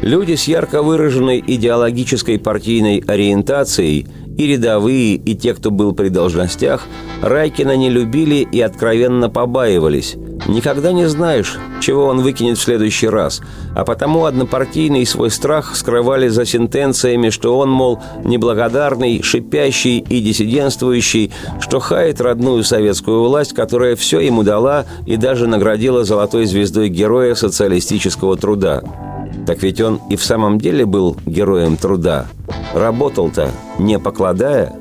Люди 0.00 0.34
с 0.34 0.48
ярко 0.48 0.82
выраженной 0.82 1.42
идеологической 1.46 2.40
партийной 2.40 2.98
ориентацией 3.06 4.08
и 4.36 4.46
рядовые, 4.48 5.14
и 5.14 5.36
те, 5.36 5.54
кто 5.54 5.70
был 5.70 5.92
при 5.92 6.08
должностях, 6.08 6.88
Райкина 7.22 7.76
не 7.76 7.90
любили 7.90 8.46
и 8.50 8.60
откровенно 8.60 9.30
побаивались. 9.30 10.16
Никогда 10.46 10.92
не 10.92 11.08
знаешь, 11.08 11.58
чего 11.80 12.06
он 12.06 12.20
выкинет 12.20 12.58
в 12.58 12.62
следующий 12.62 13.08
раз, 13.08 13.40
а 13.76 13.84
потому 13.84 14.24
однопартийный 14.24 15.06
свой 15.06 15.30
страх 15.30 15.76
скрывали 15.76 16.28
за 16.28 16.44
сентенциями, 16.44 17.30
что 17.30 17.58
он, 17.58 17.70
мол, 17.70 18.00
неблагодарный, 18.24 19.22
шипящий 19.22 19.98
и 19.98 20.20
диссидентствующий, 20.20 21.32
что 21.60 21.78
хает 21.78 22.20
родную 22.20 22.64
советскую 22.64 23.22
власть, 23.22 23.54
которая 23.54 23.94
все 23.94 24.20
ему 24.20 24.42
дала 24.42 24.84
и 25.06 25.16
даже 25.16 25.46
наградила 25.46 26.04
золотой 26.04 26.46
звездой 26.46 26.88
героя 26.88 27.34
социалистического 27.34 28.36
труда. 28.36 28.82
Так 29.46 29.62
ведь 29.62 29.80
он 29.80 30.00
и 30.10 30.16
в 30.16 30.24
самом 30.24 30.58
деле 30.58 30.86
был 30.86 31.16
героем 31.24 31.76
труда. 31.76 32.26
Работал-то, 32.74 33.50
не 33.78 33.98
покладая. 33.98 34.72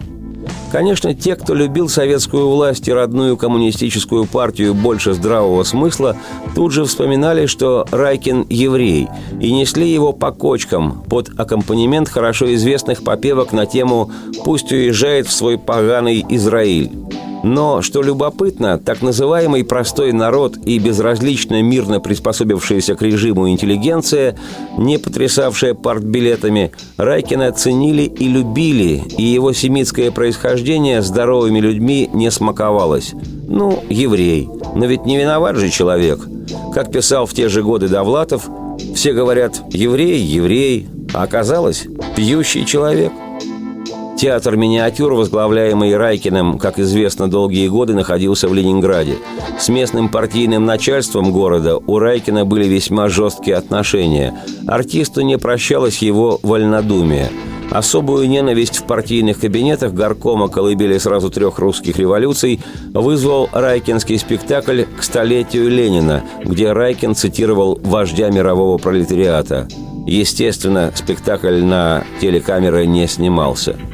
Конечно, 0.71 1.13
те, 1.13 1.35
кто 1.35 1.53
любил 1.53 1.89
советскую 1.89 2.47
власть 2.47 2.87
и 2.87 2.93
родную 2.93 3.35
коммунистическую 3.35 4.25
партию 4.25 4.73
больше 4.73 5.13
здравого 5.13 5.63
смысла, 5.63 6.15
тут 6.55 6.71
же 6.71 6.85
вспоминали, 6.85 7.45
что 7.45 7.85
Райкин– 7.91 8.45
еврей, 8.49 9.09
и 9.41 9.51
несли 9.51 9.89
его 9.89 10.13
по 10.13 10.31
кочкам 10.31 11.03
под 11.09 11.37
аккомпанемент 11.37 12.07
хорошо 12.07 12.53
известных 12.53 13.03
попевок 13.03 13.51
на 13.51 13.65
тему 13.65 14.11
«Пусть 14.45 14.71
уезжает 14.71 15.27
в 15.27 15.33
свой 15.33 15.57
поганый 15.57 16.25
Израиль». 16.29 16.91
Но, 17.43 17.81
что 17.81 18.01
любопытно, 18.01 18.77
так 18.77 19.01
называемый 19.01 19.63
простой 19.63 20.11
народ 20.11 20.57
и 20.63 20.77
безразлично 20.79 21.61
мирно 21.61 21.99
приспособившаяся 21.99 22.95
к 22.95 23.01
режиму 23.01 23.49
интеллигенция, 23.49 24.37
не 24.77 24.99
потрясавшая 24.99 25.73
партбилетами, 25.73 26.71
Райкина 26.97 27.51
ценили 27.51 28.03
и 28.03 28.27
любили, 28.27 29.01
и 29.17 29.23
его 29.23 29.53
семитское 29.53 30.11
происхождение 30.11 31.01
здоровыми 31.01 31.59
людьми 31.59 32.09
не 32.13 32.29
смаковалось. 32.29 33.13
Ну, 33.47 33.83
еврей. 33.89 34.47
Но 34.75 34.85
ведь 34.85 35.05
не 35.05 35.17
виноват 35.17 35.57
же 35.57 35.69
человек. 35.69 36.19
Как 36.73 36.91
писал 36.91 37.25
в 37.25 37.33
те 37.33 37.49
же 37.49 37.63
годы 37.63 37.89
Довлатов, 37.89 38.49
все 38.95 39.13
говорят 39.13 39.61
«еврей, 39.71 40.19
еврей», 40.19 40.87
а 41.13 41.23
оказалось 41.23 41.87
«пьющий 42.15 42.65
человек». 42.65 43.11
Театр 44.21 44.55
миниатюр, 44.55 45.13
возглавляемый 45.15 45.97
Райкиным, 45.97 46.59
как 46.59 46.77
известно, 46.77 47.27
долгие 47.27 47.67
годы 47.69 47.95
находился 47.95 48.47
в 48.47 48.53
Ленинграде. 48.53 49.15
С 49.57 49.67
местным 49.67 50.09
партийным 50.09 50.63
начальством 50.63 51.31
города 51.31 51.77
у 51.77 51.97
Райкина 51.97 52.45
были 52.45 52.65
весьма 52.65 53.09
жесткие 53.09 53.55
отношения. 53.55 54.35
Артисту 54.67 55.21
не 55.21 55.39
прощалось 55.39 56.03
его 56.03 56.39
вольнодумие. 56.43 57.31
Особую 57.71 58.29
ненависть 58.29 58.77
в 58.77 58.83
партийных 58.83 59.39
кабинетах 59.39 59.91
горкома 59.91 60.49
колыбели 60.49 60.99
сразу 60.99 61.31
трех 61.31 61.57
русских 61.57 61.97
революций 61.97 62.59
вызвал 62.93 63.49
райкинский 63.51 64.19
спектакль 64.19 64.83
«К 64.99 65.01
столетию 65.01 65.67
Ленина», 65.67 66.21
где 66.45 66.73
Райкин 66.73 67.15
цитировал 67.15 67.79
вождя 67.81 68.29
мирового 68.29 68.77
пролетариата. 68.77 69.67
Естественно, 70.05 70.91
спектакль 70.93 71.63
на 71.63 72.03
телекамеры 72.21 72.85
не 72.85 73.07
снимался– 73.07 73.79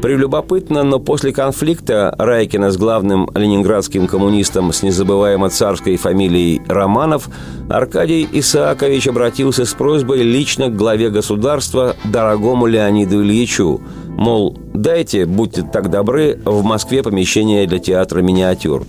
Прелюбопытно, 0.00 0.84
но 0.84 1.00
после 1.00 1.32
конфликта 1.32 2.14
Райкина 2.18 2.70
с 2.70 2.76
главным 2.76 3.28
ленинградским 3.34 4.06
коммунистом 4.06 4.72
с 4.72 4.82
незабываемо 4.82 5.50
царской 5.50 5.96
фамилией 5.96 6.62
Романов 6.68 7.28
Аркадий 7.68 8.28
Исаакович 8.30 9.08
обратился 9.08 9.64
с 9.64 9.74
просьбой 9.74 10.22
лично 10.22 10.68
к 10.68 10.76
главе 10.76 11.10
государства, 11.10 11.96
дорогому 12.04 12.66
Леониду 12.66 13.22
Ильичу, 13.22 13.80
мол, 14.06 14.56
дайте, 14.72 15.26
будьте 15.26 15.62
так 15.62 15.90
добры, 15.90 16.38
в 16.44 16.62
Москве 16.62 17.02
помещение 17.02 17.66
для 17.66 17.80
театра 17.80 18.20
миниатюр. 18.20 18.84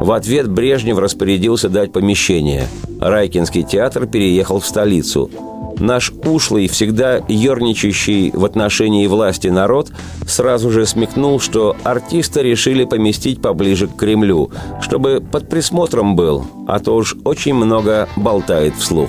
В 0.00 0.10
ответ 0.10 0.50
Брежнев 0.50 0.98
распорядился 0.98 1.68
дать 1.68 1.92
помещение. 1.92 2.66
Райкинский 3.00 3.62
театр 3.62 4.06
переехал 4.06 4.58
в 4.58 4.66
столицу– 4.66 5.30
Наш 5.80 6.12
ушлый, 6.24 6.68
всегда 6.68 7.22
ерничающий 7.26 8.30
в 8.32 8.44
отношении 8.44 9.06
власти 9.06 9.48
народ 9.48 9.90
сразу 10.26 10.70
же 10.70 10.84
смекнул, 10.84 11.40
что 11.40 11.74
артиста 11.84 12.42
решили 12.42 12.84
поместить 12.84 13.40
поближе 13.40 13.88
к 13.88 13.96
Кремлю, 13.96 14.50
чтобы 14.82 15.22
под 15.22 15.48
присмотром 15.48 16.16
был, 16.16 16.44
а 16.68 16.78
то 16.80 16.94
уж 16.96 17.16
очень 17.24 17.54
много 17.54 18.08
болтает 18.16 18.74
вслух. 18.74 19.08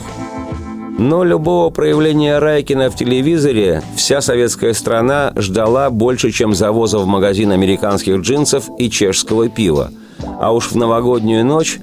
Но 0.98 1.24
любого 1.24 1.72
проявления 1.72 2.40
Райкина 2.40 2.90
в 2.90 2.96
телевизоре 2.96 3.82
вся 3.96 4.22
советская 4.22 4.74
страна 4.74 5.34
ждала 5.36 5.90
больше, 5.90 6.32
чем 6.32 6.54
завоза 6.54 7.00
в 7.00 7.08
магазин 7.08 7.52
американских 7.52 8.18
джинсов 8.20 8.70
и 8.78 8.90
чешского 8.90 9.50
пива. 9.50 9.92
А 10.40 10.54
уж 10.54 10.72
в 10.72 10.76
новогоднюю 10.76 11.46
ночь 11.46 11.80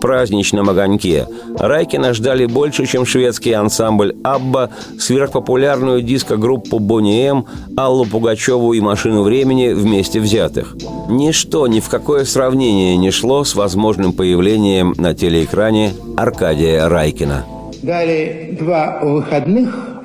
праздничном 0.00 0.68
огоньке. 0.70 1.26
Райкина 1.58 2.14
ждали 2.14 2.46
больше, 2.46 2.86
чем 2.86 3.04
шведский 3.06 3.52
ансамбль 3.52 4.16
«Абба», 4.24 4.70
сверхпопулярную 4.98 6.02
диско-группу 6.02 6.78
«Бонни 6.78 7.26
М», 7.26 7.46
Аллу 7.76 8.06
Пугачеву 8.06 8.72
и 8.72 8.80
«Машину 8.80 9.22
времени» 9.22 9.72
вместе 9.72 10.20
взятых. 10.20 10.76
Ничто 11.08 11.66
ни 11.66 11.80
в 11.80 11.88
какое 11.88 12.24
сравнение 12.24 12.96
не 12.96 13.10
шло 13.10 13.44
с 13.44 13.54
возможным 13.54 14.12
появлением 14.12 14.94
на 14.96 15.14
телеэкране 15.14 15.92
Аркадия 16.16 16.88
Райкина. 16.88 17.44
Дали 17.82 18.56
два 18.58 19.00
выходных. 19.02 20.00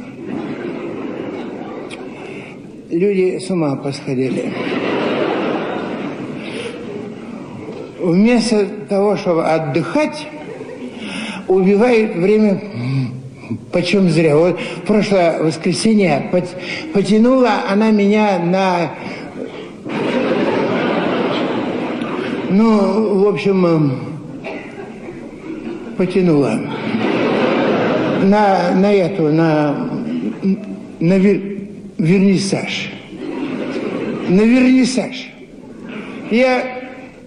Люди 2.92 3.40
с 3.40 3.50
ума 3.50 3.76
посходили. 3.76 4.54
Вместо 8.04 8.66
того, 8.90 9.18
чтобы 9.18 9.46
отдыхать, 9.46 10.28
убивают 11.48 12.16
время 12.16 12.62
почем 13.72 14.10
зря. 14.10 14.36
Вот 14.36 14.60
прошлое 14.86 15.42
воскресенье 15.42 16.30
потянула 16.94 17.64
она 17.70 17.92
меня 17.92 18.40
на... 18.40 18.92
Ну, 22.50 23.24
в 23.24 23.28
общем, 23.30 23.66
эм, 23.66 24.00
потянула 25.98 26.60
на, 28.22 28.72
на 28.76 28.94
эту, 28.94 29.24
на, 29.34 29.90
на 31.00 31.18
вер, 31.18 31.42
вернисаж. 31.98 32.92
На 34.30 34.42
вернисаж. 34.42 35.32
Я 36.30 36.73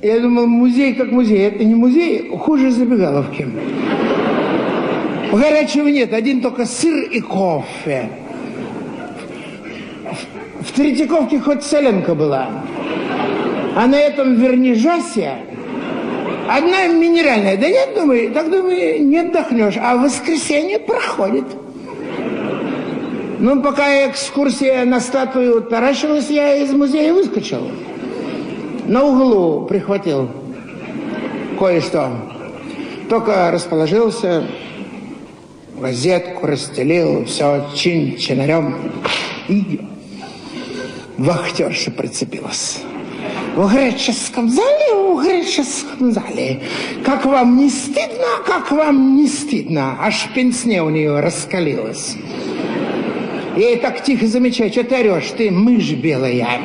я 0.06 0.20
думал, 0.20 0.46
музей 0.46 0.94
как 0.94 1.10
музей. 1.10 1.48
Это 1.48 1.64
не 1.64 1.74
музей, 1.74 2.28
хуже 2.28 2.70
забегаловки. 2.70 3.48
Горячего 5.32 5.88
нет, 5.88 6.12
один 6.14 6.40
только 6.40 6.64
сыр 6.64 7.10
и 7.10 7.20
кофе. 7.20 8.08
В 10.60 10.72
Третьяковке 10.72 11.40
хоть 11.40 11.62
соленка 11.62 12.14
была. 12.14 12.48
А 13.74 13.86
на 13.86 13.96
этом 13.96 14.36
вернижасе 14.36 15.34
Одна 16.48 16.86
минеральная. 16.86 17.56
Да 17.56 17.68
нет, 17.68 17.94
думаю, 17.96 18.32
так 18.32 18.50
думаю, 18.50 19.04
не 19.04 19.18
отдохнешь. 19.18 19.76
А 19.80 19.96
в 19.96 20.02
воскресенье 20.02 20.78
проходит. 20.78 21.44
Ну, 23.40 23.60
пока 23.62 24.08
экскурсия 24.08 24.84
на 24.84 25.00
статую 25.00 25.62
таращилась, 25.62 26.30
я 26.30 26.54
из 26.56 26.72
музея 26.72 27.12
выскочил. 27.12 27.68
На 28.86 29.02
углу 29.02 29.66
прихватил 29.66 30.30
кое-что. 31.58 32.12
Только 33.08 33.50
расположился, 33.50 34.46
розетку 35.80 36.46
расстелил, 36.46 37.24
все 37.24 37.66
чин-чинарем. 37.74 38.92
И 39.48 39.80
вахтерша 41.18 41.90
прицепилась. 41.90 42.78
В 43.56 43.72
греческом 43.72 44.50
зале, 44.50 44.94
в 44.94 45.22
греческом 45.22 46.12
зале. 46.12 46.62
Как 47.04 47.24
вам 47.24 47.56
не 47.58 47.70
стыдно, 47.70 48.26
как 48.46 48.70
вам 48.70 49.16
не 49.16 49.26
стыдно. 49.26 49.96
Аж 50.00 50.28
пенсне 50.32 50.82
у 50.82 50.90
нее 50.90 51.18
раскалилась. 51.18 52.16
Ей 53.56 53.78
так 53.78 54.04
тихо 54.04 54.26
замечаю, 54.26 54.70
что 54.70 54.84
ты 54.84 54.96
орешь, 54.96 55.32
ты 55.36 55.50
мышь 55.50 55.90
белая. 55.92 56.60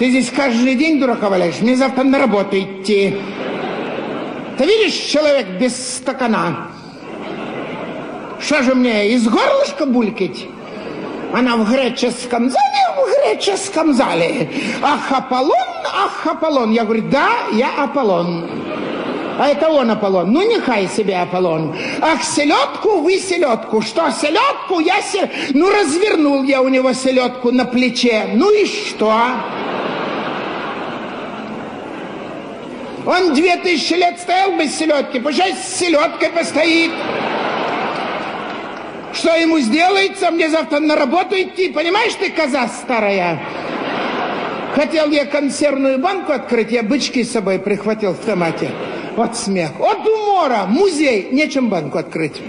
Ты 0.00 0.08
здесь 0.08 0.30
каждый 0.30 0.76
день 0.76 0.98
дурака 0.98 1.28
валяешь, 1.28 1.60
мне 1.60 1.76
завтра 1.76 2.04
на 2.04 2.18
работу 2.18 2.58
идти. 2.58 3.18
Ты 4.56 4.64
видишь, 4.64 4.94
человек 4.94 5.46
без 5.60 5.76
стакана? 5.96 6.68
Что 8.40 8.62
же 8.62 8.74
мне, 8.74 9.10
из 9.10 9.28
горлышка 9.28 9.84
булькать? 9.84 10.46
Она 11.34 11.58
в 11.58 11.70
греческом 11.70 12.48
зале, 12.48 12.82
в 12.96 13.10
греческом 13.10 13.92
зале. 13.92 14.48
Ах, 14.80 15.12
Аполлон, 15.12 15.52
ах, 15.94 16.26
Аполлон. 16.26 16.72
Я 16.72 16.84
говорю, 16.84 17.02
да, 17.10 17.28
я 17.52 17.84
Аполлон. 17.84 18.48
А 19.38 19.48
это 19.48 19.68
он 19.68 19.90
Аполлон. 19.90 20.32
Ну, 20.32 20.40
нехай 20.40 20.88
себе 20.88 21.16
Аполлон. 21.16 21.76
Ах, 22.00 22.22
селедку, 22.22 23.00
вы 23.00 23.18
селедку. 23.18 23.82
Что, 23.82 24.10
селедку? 24.10 24.80
Я 24.80 25.02
селедку. 25.02 25.36
Ну, 25.50 25.70
развернул 25.70 26.42
я 26.44 26.62
у 26.62 26.68
него 26.68 26.94
селедку 26.94 27.50
на 27.52 27.66
плече. 27.66 28.30
Ну 28.32 28.50
и 28.50 28.64
что? 28.64 29.12
Он 33.06 33.34
две 33.34 33.56
тысячи 33.56 33.94
лет 33.94 34.18
стоял 34.18 34.56
без 34.56 34.76
селедки, 34.76 35.20
пусть 35.20 35.38
с 35.38 35.78
селедкой 35.78 36.30
постоит. 36.30 36.92
Что 39.12 39.34
ему 39.34 39.58
сделается? 39.58 40.30
Мне 40.30 40.48
завтра 40.48 40.80
на 40.80 40.96
работу 40.96 41.34
идти, 41.34 41.70
понимаешь 41.70 42.14
ты, 42.14 42.30
коза 42.30 42.68
старая? 42.68 43.40
Хотел 44.74 45.10
я 45.10 45.24
консервную 45.24 45.98
банку 45.98 46.32
открыть, 46.32 46.70
я 46.70 46.82
бычки 46.82 47.24
с 47.24 47.32
собой 47.32 47.58
прихватил 47.58 48.12
в 48.12 48.18
томате. 48.18 48.70
Вот 49.16 49.36
смех. 49.36 49.70
От 49.80 50.06
умора. 50.06 50.66
Музей. 50.66 51.28
Нечем 51.32 51.68
банку 51.68 51.98
открыть. 51.98 52.40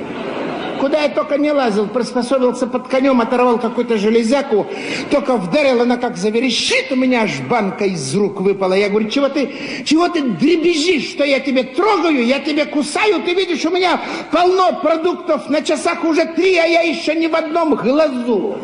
Куда 0.82 1.04
я 1.04 1.10
только 1.10 1.38
не 1.38 1.52
лазил, 1.52 1.86
приспособился 1.86 2.66
под 2.66 2.88
конем, 2.88 3.22
оторвал 3.22 3.60
какую-то 3.60 4.00
железяку, 4.00 4.66
только 5.12 5.38
вдарил, 5.38 5.84
она 5.84 5.98
как 5.98 6.18
заверещит, 6.18 6.92
у 6.92 6.96
меня 6.96 7.22
аж 7.22 7.40
банка 7.42 7.86
из 7.86 8.16
рук 8.16 8.42
выпала. 8.42 8.74
Я 8.74 8.90
говорю, 8.90 9.08
чего 9.08 9.30
ты, 9.30 9.54
чего 9.86 10.10
ты 10.10 10.24
дребезжишь, 10.24 11.12
что 11.12 11.24
я 11.24 11.40
тебе 11.40 11.62
трогаю, 11.62 12.26
я 12.26 12.40
тебе 12.40 12.66
кусаю, 12.66 13.22
ты 13.22 13.36
видишь, 13.36 13.64
у 13.64 13.70
меня 13.70 14.02
полно 14.32 14.74
продуктов, 14.82 15.50
на 15.50 15.62
часах 15.62 16.04
уже 16.04 16.26
три, 16.26 16.58
а 16.58 16.66
я 16.66 16.82
еще 16.82 17.14
ни 17.14 17.28
в 17.28 17.36
одном 17.36 17.76
глазу. 17.76 18.58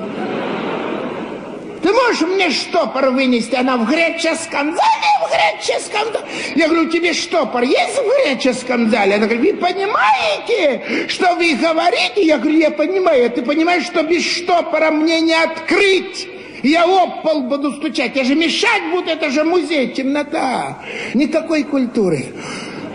Ты 1.82 1.92
можешь 1.94 2.22
мне 2.22 2.50
штопор 2.50 3.12
вынести? 3.12 3.56
Она 3.56 3.78
в 3.78 3.88
греческом 3.90 4.76
зале, 4.76 5.08
в 5.22 5.30
греческом 5.30 6.06
зале. 6.14 6.26
Я 6.56 6.68
говорю, 6.68 6.90
тебе 6.90 7.14
штопор 7.14 7.64
есть 7.64 7.98
в 7.98 8.26
греческом 8.26 8.90
зале? 8.90 9.16
Она 9.16 9.28
говорит, 9.28 9.54
вы 9.54 9.60
понимаете, 9.60 11.08
что 11.08 11.36
вы 11.36 11.56
говорите? 11.56 12.26
Я 12.26 12.38
говорю, 12.38 12.58
я 12.58 12.72
понимаю. 12.72 13.30
Ты 13.30 13.42
понимаешь, 13.42 13.86
что 13.86 14.04
без 14.04 14.26
штопора 14.26 14.92
мне 14.92 15.22
не 15.22 15.34
открыть? 15.34 16.28
Я 16.64 16.86
об 16.86 17.22
пол 17.22 17.44
буду 17.44 17.72
стучать. 17.74 18.16
Я 18.16 18.24
же 18.24 18.36
мешать 18.36 18.92
буду, 18.92 19.10
это 19.10 19.30
же 19.30 19.44
музей, 19.44 19.90
темнота. 19.90 20.80
Никакой 21.14 21.64
культуры. 21.64 22.26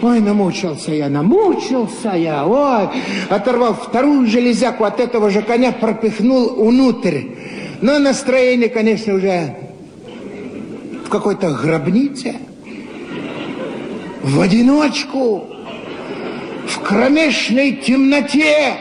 Ой, 0.02 0.18
намучился 0.18 0.90
я, 0.90 1.08
намучился 1.08 2.10
я, 2.16 2.44
ой. 2.44 2.88
Оторвал 3.30 3.74
вторую 3.74 4.26
железяку 4.26 4.82
от 4.82 4.98
этого 4.98 5.30
же 5.30 5.42
коня, 5.42 5.70
пропихнул 5.70 6.64
внутрь. 6.64 7.20
Но 7.82 7.98
настроение, 7.98 8.68
конечно, 8.68 9.14
уже 9.14 9.56
в 11.04 11.08
какой-то 11.08 11.50
гробнице, 11.50 12.36
в 14.22 14.40
одиночку, 14.40 15.48
в 16.68 16.78
кромешной 16.78 17.72
темноте 17.72 18.76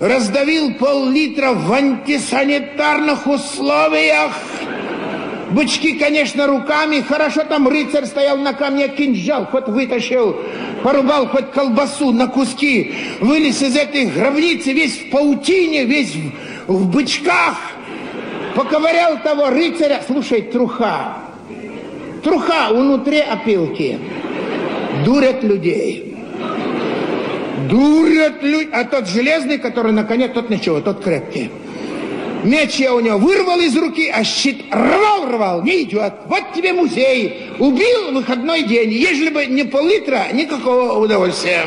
раздавил 0.00 0.76
пол-литра 0.76 1.52
в 1.52 1.70
антисанитарных 1.70 3.26
условиях. 3.26 4.32
Бычки, 5.50 5.98
конечно, 5.98 6.46
руками. 6.46 7.04
Хорошо 7.06 7.44
там 7.44 7.68
рыцарь 7.68 8.06
стоял 8.06 8.38
на 8.38 8.54
камне, 8.54 8.88
кинжал 8.88 9.44
хоть 9.44 9.68
вытащил, 9.68 10.38
порубал 10.82 11.28
хоть 11.28 11.50
колбасу 11.50 12.12
на 12.12 12.28
куски. 12.28 12.94
Вылез 13.20 13.60
из 13.60 13.76
этой 13.76 14.06
гробницы 14.06 14.72
весь 14.72 14.98
в 14.98 15.10
паутине, 15.10 15.84
весь 15.84 16.14
в, 16.66 16.72
в 16.72 16.90
бычках– 16.90 17.58
поковырял 18.56 19.18
того 19.22 19.50
рыцаря, 19.50 20.02
слушай, 20.06 20.40
труха, 20.40 21.18
труха 22.24 22.70
внутри 22.70 23.20
опилки, 23.20 23.98
дурят 25.04 25.44
людей. 25.44 26.16
Дурят 27.70 28.42
людей. 28.42 28.70
А 28.72 28.84
тот 28.84 29.08
железный, 29.08 29.58
который 29.58 29.92
на 29.92 30.04
коне, 30.04 30.28
тот 30.28 30.50
ничего, 30.50 30.80
тот 30.80 31.04
крепкий. 31.04 31.50
Меч 32.44 32.76
я 32.76 32.94
у 32.94 33.00
него 33.00 33.18
вырвал 33.18 33.60
из 33.60 33.76
руки, 33.76 34.08
а 34.08 34.22
щит 34.22 34.64
рвал-рвал, 34.70 35.62
не 35.62 35.82
идет. 35.82 36.14
Вот 36.26 36.52
тебе 36.54 36.72
музей. 36.72 37.50
Убил 37.58 38.12
выходной 38.12 38.62
день. 38.62 38.92
Ежели 38.92 39.30
бы 39.30 39.46
не 39.46 39.64
пол-литра, 39.64 40.26
никакого 40.32 40.92
удовольствия. 40.92 41.64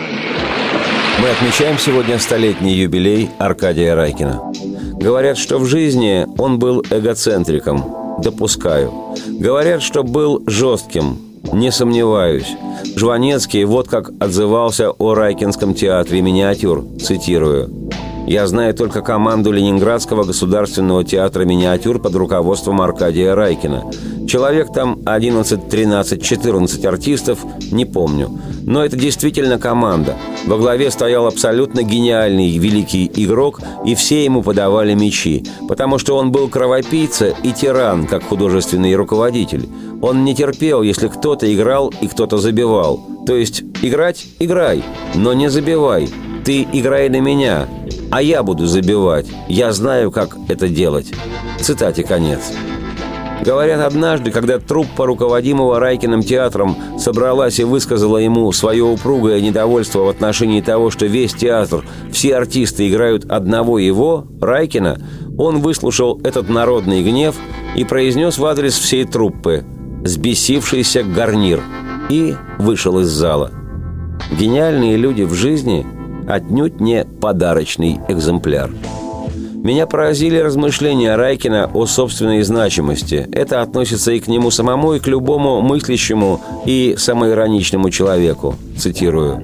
Мы 1.22 1.30
отмечаем 1.30 1.78
сегодня 1.78 2.18
столетний 2.18 2.74
юбилей 2.74 3.30
Аркадия 3.40 3.94
Райкина. 3.94 4.54
Говорят, 5.00 5.38
что 5.38 5.60
в 5.60 5.66
жизни 5.66 6.28
он 6.38 6.60
был 6.60 6.84
эгоцентриком. 6.90 8.18
Допускаю. 8.22 8.92
Говорят, 9.28 9.82
что 9.82 10.04
был 10.04 10.44
жестким. 10.46 11.20
Не 11.54 11.72
сомневаюсь. 11.72 12.58
Жванецкий 12.98 13.64
вот 13.64 13.88
как 13.88 14.12
отзывался 14.20 14.92
о 14.92 15.14
Райкинском 15.14 15.74
театре 15.74 16.22
миниатюр. 16.22 16.84
Цитирую. 17.02 17.89
Я 18.28 18.46
знаю 18.48 18.74
только 18.74 19.02
команду 19.02 19.52
Ленинградского 19.52 20.24
государственного 20.24 21.04
театра 21.04 21.46
миниатюр 21.46 22.00
под 22.00 22.16
руководством 22.16 22.82
Аркадия 22.82 23.34
Райкина. 23.34 23.92
Человек 24.28 24.72
там 24.72 25.00
11, 25.06 25.70
13, 25.70 26.22
14 26.24 26.86
артистов, 26.86 27.40
не 27.72 27.86
помню. 27.86 28.30
Но 28.62 28.86
это 28.86 28.96
действительно 28.96 29.58
команда. 29.58 30.16
Во 30.46 30.58
главе 30.58 30.92
стоял 30.92 31.26
абсолютно 31.26 31.82
гениальный 31.82 32.56
великий 32.56 33.12
игрок, 33.16 33.62
и 33.84 33.96
все 33.96 34.24
ему 34.24 34.44
подавали 34.44 34.94
мячи, 34.94 35.44
потому 35.68 35.98
что 35.98 36.16
он 36.16 36.32
был 36.32 36.48
кровопийца 36.48 37.34
и 37.42 37.52
тиран, 37.52 38.06
как 38.06 38.24
художественный 38.24 38.94
руководитель. 38.94 39.68
Он 40.02 40.24
не 40.24 40.36
терпел, 40.36 40.84
если 40.84 41.08
кто-то 41.08 41.52
играл 41.52 41.92
и 42.00 42.08
кто-то 42.08 42.38
забивал. 42.38 43.04
То 43.26 43.36
есть 43.36 43.64
играть– 43.82 44.28
играй, 44.40 44.84
но 45.16 45.34
не 45.34 45.50
забивай. 45.50 46.08
Ты 46.46 46.68
играй 46.72 47.10
на 47.10 47.20
меня, 47.20 47.68
а 48.12 48.22
я 48.22 48.44
буду 48.44 48.66
забивать. 48.66 49.28
Я 49.48 49.72
знаю, 49.72 50.12
как 50.12 50.38
это 50.48 50.68
делать. 50.68 51.12
Цитате 51.60 52.04
конец. 52.04 52.52
Говорят, 53.42 53.80
однажды, 53.80 54.32
когда 54.32 54.60
труппа 54.60 55.06
руководимого 55.06 55.80
Райкиным 55.80 56.24
театром 56.24 56.76
собралась 56.98 57.60
и 57.60 57.64
высказала 57.64 58.18
ему 58.18 58.52
свое 58.52 58.84
упругое 58.84 59.40
недовольство 59.40 60.00
в 60.00 60.10
отношении 60.10 60.60
того, 60.62 60.90
что 60.90 61.06
весь 61.06 61.34
театр, 61.34 61.86
все 62.12 62.36
артисты 62.36 62.90
играют 62.90 63.26
одного 63.26 63.80
его, 63.80 64.26
Райкина, 64.42 65.00
он 65.38 65.60
выслушал 65.60 66.20
этот 66.24 66.50
народный 66.50 67.02
гнев 67.02 67.36
и 67.76 67.86
произнес 67.86 68.38
в 68.38 68.46
адрес 68.46 68.78
всей 68.78 69.06
труппы 69.06 69.64
«Сбесившийся 70.04 71.04
гарнир» 71.04 71.62
и 72.10 72.36
вышел 72.58 73.00
из 73.00 73.08
зала. 73.08 73.52
Гениальные 74.38 74.98
люди 74.98 75.24
в 75.24 75.34
жизни 75.34 75.86
отнюдь 76.30 76.80
не 76.80 77.04
подарочный 77.04 78.00
экземпляр– 78.08 78.70
меня 79.64 79.88
поразили 79.88 80.38
размышления 80.38 81.18
Райкина 81.18 81.70
о 81.74 81.86
собственной 81.86 82.44
значимости. 82.44 83.28
Это 83.34 83.62
относится 83.62 84.14
и 84.14 84.22
к 84.22 84.28
нему 84.28 84.52
самому, 84.52 84.94
и 84.94 85.00
к 85.00 85.08
любому 85.08 85.60
мыслящему 85.60 86.40
и 86.66 86.96
самоироничному 86.98 87.90
человеку. 87.90 88.56
Цитирую. 88.78 89.44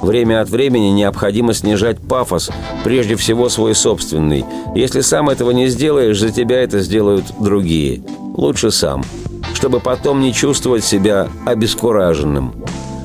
Время 0.00 0.40
от 0.40 0.48
времени 0.48 0.88
необходимо 0.88 1.52
снижать 1.52 1.98
пафос, 1.98 2.50
прежде 2.84 3.16
всего 3.16 3.50
свой 3.50 3.74
собственный. 3.74 4.46
Если 4.74 5.02
сам 5.02 5.28
этого 5.28 5.50
не 5.50 5.68
сделаешь, 5.68 6.18
за 6.18 6.30
тебя 6.30 6.62
это 6.62 6.80
сделают 6.80 7.26
другие. 7.38 8.02
Лучше 8.34 8.70
сам. 8.70 9.04
чтобы 9.52 9.78
потом 9.78 10.20
не 10.20 10.32
чувствовать 10.32 10.84
себя 10.84 11.28
обескураженным. 11.46 12.54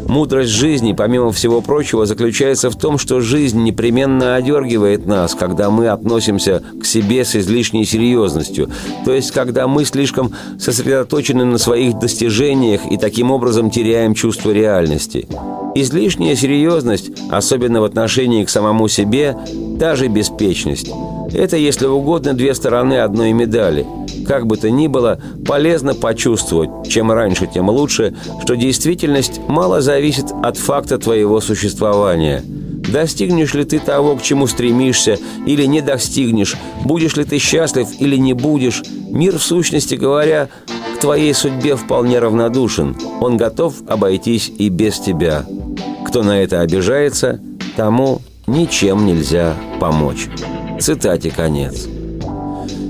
Мудрость 0.09 0.49
жизни, 0.49 0.93
помимо 0.93 1.31
всего 1.31 1.61
прочего, 1.61 2.07
заключается 2.07 2.71
в 2.71 2.75
том, 2.75 2.97
что 2.97 3.21
жизнь 3.21 3.61
непременно 3.61 4.33
одергивает 4.33 5.05
нас, 5.05 5.35
когда 5.35 5.69
мы 5.69 5.87
относимся 5.87 6.63
к 6.81 6.85
себе 6.85 7.23
с 7.23 7.35
излишней 7.35 7.85
серьезностью, 7.85 8.71
то 9.05 9.13
есть 9.13 9.29
когда 9.31 9.67
мы 9.67 9.85
слишком 9.85 10.33
сосредоточены 10.57 11.45
на 11.45 11.59
своих 11.59 11.99
достижениях 11.99 12.81
и 12.89 12.97
таким 12.97 13.29
образом 13.29 13.69
теряем 13.69 14.15
чувство 14.15 14.49
реальности. 14.49 15.27
Излишняя 15.75 16.35
серьезность, 16.35 17.11
особенно 17.29 17.81
в 17.81 17.83
отношении 17.83 18.43
к 18.43 18.49
самому 18.49 18.87
себе, 18.87 19.37
даже 19.77 20.07
беспечность. 20.07 20.89
Это, 21.33 21.57
если 21.57 21.85
угодно, 21.85 22.33
две 22.33 22.53
стороны 22.53 22.99
одной 22.99 23.31
медали. 23.31 23.85
Как 24.27 24.47
бы 24.47 24.57
то 24.57 24.69
ни 24.69 24.87
было, 24.87 25.19
полезно 25.45 25.93
почувствовать, 25.93 26.69
чем 26.87 27.11
раньше, 27.11 27.47
тем 27.47 27.69
лучше, 27.69 28.15
что 28.43 28.55
действительность 28.55 29.39
мало 29.47 29.81
зависит 29.81 30.27
от 30.43 30.57
факта 30.57 30.97
твоего 30.97 31.41
существования. 31.41 32.43
Достигнешь 32.45 33.53
ли 33.53 33.65
ты 33.65 33.79
того, 33.79 34.15
к 34.15 34.23
чему 34.23 34.47
стремишься, 34.47 35.17
или 35.45 35.65
не 35.65 35.81
достигнешь, 35.81 36.55
будешь 36.83 37.17
ли 37.17 37.23
ты 37.23 37.37
счастлив 37.37 37.87
или 37.99 38.15
не 38.15 38.33
будешь, 38.33 38.83
мир, 39.09 39.37
в 39.37 39.43
сущности 39.43 39.95
говоря, 39.95 40.49
к 40.95 40.99
твоей 40.99 41.33
судьбе 41.33 41.75
вполне 41.75 42.19
равнодушен. 42.19 42.95
Он 43.21 43.37
готов 43.37 43.75
обойтись 43.87 44.51
и 44.57 44.69
без 44.69 44.99
тебя. 44.99 45.45
Кто 46.05 46.23
на 46.23 46.41
это 46.41 46.61
обижается, 46.61 47.39
тому 47.75 48.21
ничем 48.47 49.05
нельзя 49.05 49.53
помочь. 49.79 50.27
Цитате 50.79 51.29
конец. 51.29 51.87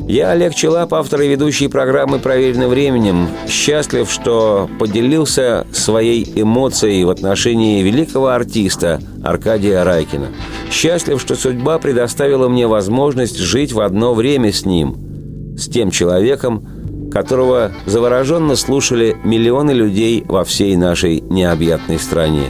Я, 0.07 0.31
Олег 0.31 0.55
Челап, 0.55 0.93
автор 0.93 1.21
и 1.21 1.27
ведущий 1.27 1.67
программы 1.67 2.17
«Проверено 2.17 2.67
временем», 2.67 3.27
счастлив, 3.47 4.09
что 4.09 4.67
поделился 4.79 5.67
своей 5.71 6.25
эмоцией 6.35 7.03
в 7.03 7.11
отношении 7.11 7.83
великого 7.83 8.29
артиста 8.29 8.99
Аркадия 9.23 9.83
Райкина. 9.83 10.29
Счастлив, 10.71 11.21
что 11.21 11.35
судьба 11.35 11.77
предоставила 11.77 12.47
мне 12.47 12.65
возможность 12.65 13.37
жить 13.37 13.71
в 13.71 13.81
одно 13.81 14.15
время 14.15 14.51
с 14.51 14.65
ним, 14.65 15.55
с 15.57 15.67
тем 15.67 15.91
человеком, 15.91 17.09
которого 17.11 17.71
завороженно 17.85 18.55
слушали 18.55 19.15
миллионы 19.23 19.71
людей 19.71 20.23
во 20.27 20.43
всей 20.43 20.75
нашей 20.75 21.21
необъятной 21.21 21.99
стране. 21.99 22.45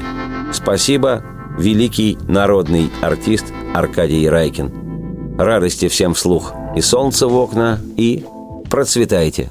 Спасибо, 0.53 1.23
великий 1.57 2.17
народный 2.27 2.89
артист 3.01 3.45
Аркадий 3.73 4.29
Райкин. 4.29 4.88
Радости 5.39 5.87
всем 5.87 6.15
вслух. 6.15 6.53
И 6.75 6.81
солнце 6.81 7.25
в 7.25 7.33
окна, 7.33 7.79
и 7.95 8.25
процветайте. 8.69 9.49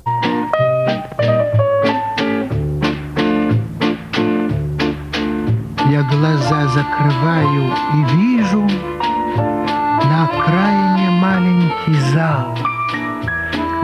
Я 5.91 6.03
глаза 6.13 6.69
закрываю 6.69 7.73
и 7.95 8.17
вижу 8.19 8.61
на 8.61 10.25
окраине 10.27 11.09
маленький 11.23 11.99
зал, 12.13 12.55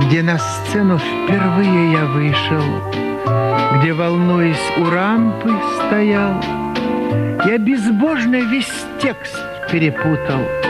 где 0.03 0.23
на 0.23 0.39
сцену 0.39 0.99
впервые 0.99 1.93
я 1.93 2.05
вышел, 2.05 3.79
где, 3.79 3.95
волнуясь 3.95 4.59
у 4.77 4.91
рампы, 4.91 5.55
стоял. 5.87 6.35
Я 7.47 7.57
безбожно 7.57 8.37
весь 8.51 8.85
текст 9.01 9.35
перепутал— 9.73 10.43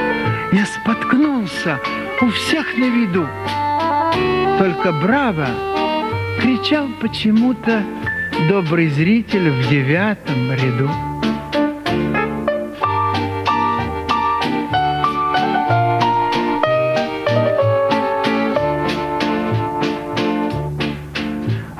я 0.54 0.66
споткнулся 0.66 1.80
у 2.20 2.28
всех 2.28 2.76
на 2.76 2.84
виду. 2.84 3.26
Только 4.56 4.92
браво 4.92 5.48
кричал 6.40 6.86
почему-то 7.00 7.82
добрый 8.48 8.88
зритель 8.88 9.50
в 9.50 9.68
девятом 9.68 10.52
ряду. 10.52 10.88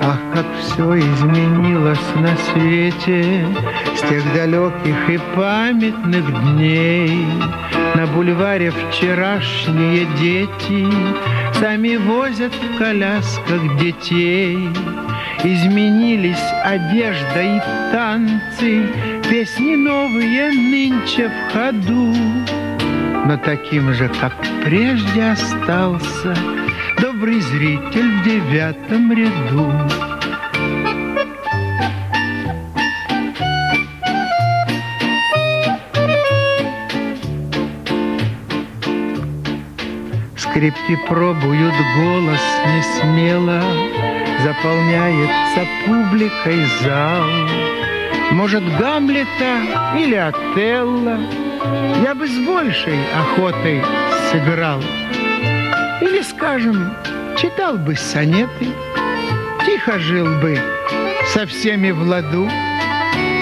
Ах, 0.01 0.19
как 0.33 0.45
все 0.59 0.99
изменилось 0.99 2.15
на 2.15 2.35
свете 2.35 3.47
С 3.95 4.01
тех 4.01 4.33
далеких 4.33 5.09
и 5.09 5.19
памятных 5.33 6.25
дней 6.43 7.25
на 7.95 8.05
бульваре 8.07 8.71
вчерашние 8.71 10.05
дети 10.19 10.85
Сами 11.53 11.95
возят 11.95 12.53
в 12.53 12.77
колясках 12.77 13.77
детей. 13.79 14.57
Изменились 15.43 16.45
одежда 16.63 17.41
и 17.41 17.59
танцы, 17.91 18.87
Песни 19.29 19.75
новые 19.75 20.51
нынче 20.51 21.29
в 21.29 21.53
ходу. 21.53 22.13
Но 23.25 23.37
таким 23.37 23.93
же, 23.93 24.09
как 24.19 24.33
прежде, 24.63 25.31
остался 25.31 26.35
Добрый 27.01 27.39
зритель 27.39 28.11
в 28.19 28.23
девятом 28.23 29.11
ряду. 29.11 29.71
Скрипки 40.55 40.95
пробуют 41.09 41.73
голос 41.97 42.39
не 42.67 42.81
смело, 42.81 43.61
Заполняется 44.41 45.67
публикой 45.85 46.65
зал. 46.81 47.25
Может, 48.31 48.63
Гамлета 48.77 49.97
или 49.97 50.15
Отелло 50.15 51.19
Я 52.01 52.15
бы 52.15 52.25
с 52.25 52.37
большей 52.47 52.97
охотой 53.13 53.83
сыграл. 54.31 54.81
Или, 55.99 56.21
скажем, 56.21 56.93
читал 57.37 57.75
бы 57.75 57.93
сонеты, 57.97 58.69
Тихо 59.65 59.99
жил 59.99 60.39
бы 60.39 60.57
со 61.33 61.45
всеми 61.47 61.91
в 61.91 62.01
ладу. 62.01 62.49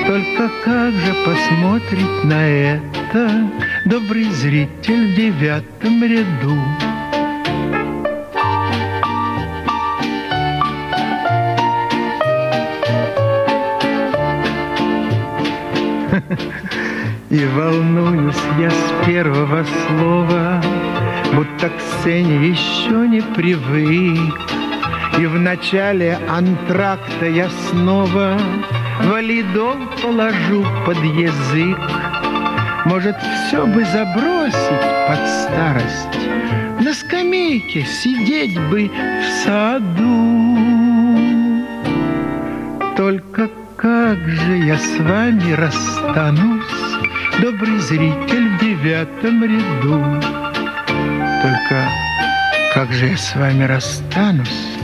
Только 0.08 0.50
как 0.66 0.92
же 0.94 1.14
посмотреть 1.24 2.24
на 2.24 2.44
это 2.44 3.52
Добрый 3.86 4.24
зритель 4.32 5.14
в 5.14 5.16
девятом 5.16 6.04
ряду? 6.04 6.58
Волнуюсь 17.48 18.36
я 18.60 18.70
с 18.70 19.06
первого 19.06 19.64
слова, 19.64 20.62
Будто 21.34 21.70
к 21.70 21.80
сцене 21.80 22.48
еще 22.48 23.08
не 23.08 23.22
привык. 23.22 24.40
И 25.20 25.26
в 25.26 25.40
начале 25.40 26.18
антракта 26.30 27.28
я 27.28 27.50
снова 27.70 28.38
Валидол 29.04 29.78
положу 30.02 30.66
под 30.86 30.98
язык. 30.98 31.80
Может, 32.86 33.16
все 33.18 33.66
бы 33.66 33.84
забросить 33.86 35.08
под 35.08 35.28
старость, 35.28 36.20
На 36.80 36.94
скамейке 36.94 37.86
сидеть 37.86 38.60
бы 38.70 38.90
в 38.90 39.26
саду. 39.44 40.54
Только 42.96 43.50
как 43.78 44.18
же 44.30 44.58
я 44.58 44.78
с 44.78 45.00
вами 45.00 45.52
расстанусь, 45.54 46.73
Добрый 47.44 47.78
зритель 47.80 48.48
в 48.48 48.60
девятом 48.62 49.44
ряду? 49.44 50.02
Только 51.42 51.90
как 52.74 52.94
же 52.94 53.08
я 53.08 53.18
с 53.18 53.36
вами 53.36 53.66
расстанусь, 53.66 54.78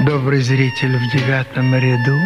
Добрый 0.00 0.42
зритель 0.42 0.98
в 0.98 1.10
девятом 1.10 1.74
ряду? 1.74 2.18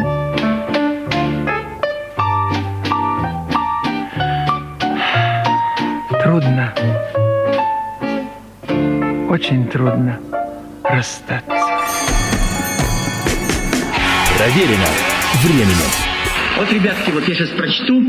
Трудно, 6.24 6.74
очень 9.30 9.68
трудно 9.68 10.18
расстаться. 10.82 11.44
Проверено 14.36 14.88
временем. 15.44 16.05
Вот, 16.56 16.72
ребятки, 16.72 17.10
вот 17.10 17.28
я 17.28 17.34
сейчас 17.34 17.50
прочту 17.50 18.02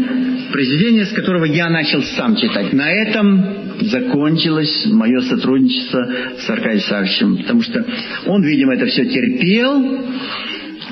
произведение, 0.54 1.06
с 1.06 1.12
которого 1.12 1.44
я 1.44 1.70
начал 1.70 2.02
сам 2.02 2.34
читать. 2.38 2.72
На 2.72 2.90
этом 2.90 3.46
закончилось 3.82 4.86
мое 4.86 5.20
сотрудничество 5.22 6.10
с 6.40 6.50
Аркадием 6.50 6.80
Савичем, 6.80 7.38
потому 7.38 7.62
что 7.62 7.86
он, 8.26 8.44
видимо, 8.44 8.76
это 8.76 8.86
все 8.86 9.04
терпел. 9.06 10.06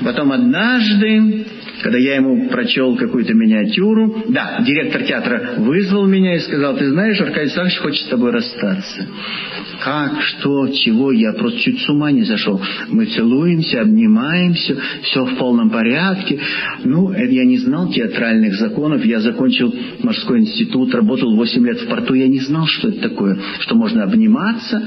Потом 0.04 0.32
однажды 0.32 1.46
Когда 1.82 1.98
я 1.98 2.16
ему 2.16 2.48
прочел 2.48 2.96
какую-то 2.96 3.34
миниатюру, 3.34 4.24
да, 4.28 4.62
директор 4.66 5.02
театра 5.02 5.54
вызвал 5.58 6.06
меня 6.06 6.36
и 6.36 6.40
сказал, 6.40 6.76
ты 6.76 6.88
знаешь, 6.88 7.20
Аркадий 7.20 7.50
Савич 7.50 7.78
хочет 7.78 8.06
с 8.06 8.08
тобой 8.08 8.30
расстаться. 8.30 9.06
Как, 9.82 10.22
что, 10.22 10.68
чего, 10.68 11.12
я 11.12 11.32
просто 11.32 11.60
чуть 11.60 11.80
с 11.80 11.88
ума 11.88 12.10
не 12.10 12.22
зашел. 12.22 12.60
Мы 12.88 13.06
целуемся, 13.06 13.82
обнимаемся, 13.82 14.76
все 15.02 15.24
в 15.24 15.36
полном 15.36 15.70
порядке. 15.70 16.40
Ну, 16.84 17.12
я 17.12 17.44
не 17.44 17.58
знал 17.58 17.90
театральных 17.90 18.54
законов. 18.54 19.04
Я 19.04 19.20
закончил 19.20 19.74
морской 20.02 20.40
институт, 20.40 20.94
работал 20.94 21.34
8 21.36 21.66
лет 21.66 21.80
в 21.80 21.88
порту. 21.88 22.14
Я 22.14 22.26
не 22.26 22.40
знал, 22.40 22.66
что 22.66 22.88
это 22.88 23.08
такое, 23.08 23.38
что 23.60 23.74
можно 23.74 24.04
обниматься. 24.04 24.82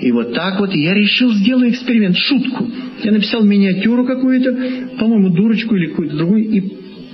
И 0.00 0.12
вот 0.12 0.34
так 0.34 0.60
вот 0.60 0.72
я 0.72 0.94
решил 0.94 1.32
сделать 1.32 1.72
эксперимент, 1.72 2.16
шутку. 2.16 2.70
Я 3.02 3.12
написал 3.12 3.44
миниатюру 3.44 4.04
какую-то, 4.04 4.52
по-моему, 4.98 5.30
дурочку 5.30 5.74
или 5.76 5.86
какую-то 5.86 6.16
другую, 6.16 6.27
и 6.36 6.60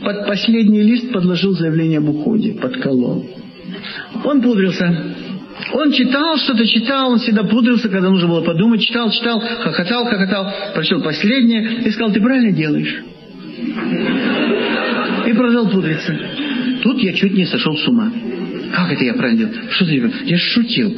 под 0.03 0.27
последний 0.27 0.83
лист 0.83 1.13
подложил 1.13 1.53
заявление 1.53 1.99
об 1.99 2.09
уходе, 2.09 2.53
подколол. 2.55 3.27
Он 4.25 4.43
пудрился. 4.43 5.15
Он 5.73 5.93
читал, 5.93 6.37
что-то 6.37 6.67
читал, 6.67 7.13
он 7.13 7.19
всегда 7.19 7.45
пудрился, 7.45 7.89
когда 7.89 8.11
нужно 8.11 8.29
было 8.29 8.43
подумать, 8.43 8.83
читал, 8.83 9.11
читал, 9.11 9.41
хохотал, 9.41 10.05
хохотал, 10.05 10.53
прочел 10.75 11.01
последнее 11.03 11.83
и 11.85 11.91
сказал, 11.91 12.13
ты 12.13 12.21
правильно 12.21 12.53
делаешь. 12.53 13.03
И 15.27 15.33
продолжал 15.33 15.71
пудриться. 15.71 16.19
Тут 16.83 16.99
я 17.03 17.13
чуть 17.15 17.35
не 17.35 17.47
сошел 17.47 17.77
с 17.77 17.89
ума. 17.89 18.13
Как 18.75 18.93
это 18.93 19.05
я 19.05 19.15
правильно 19.15 19.47
делал? 19.47 19.71
Что 19.71 19.87
ты? 19.87 20.13
Я 20.25 20.37
шутил. 20.37 20.97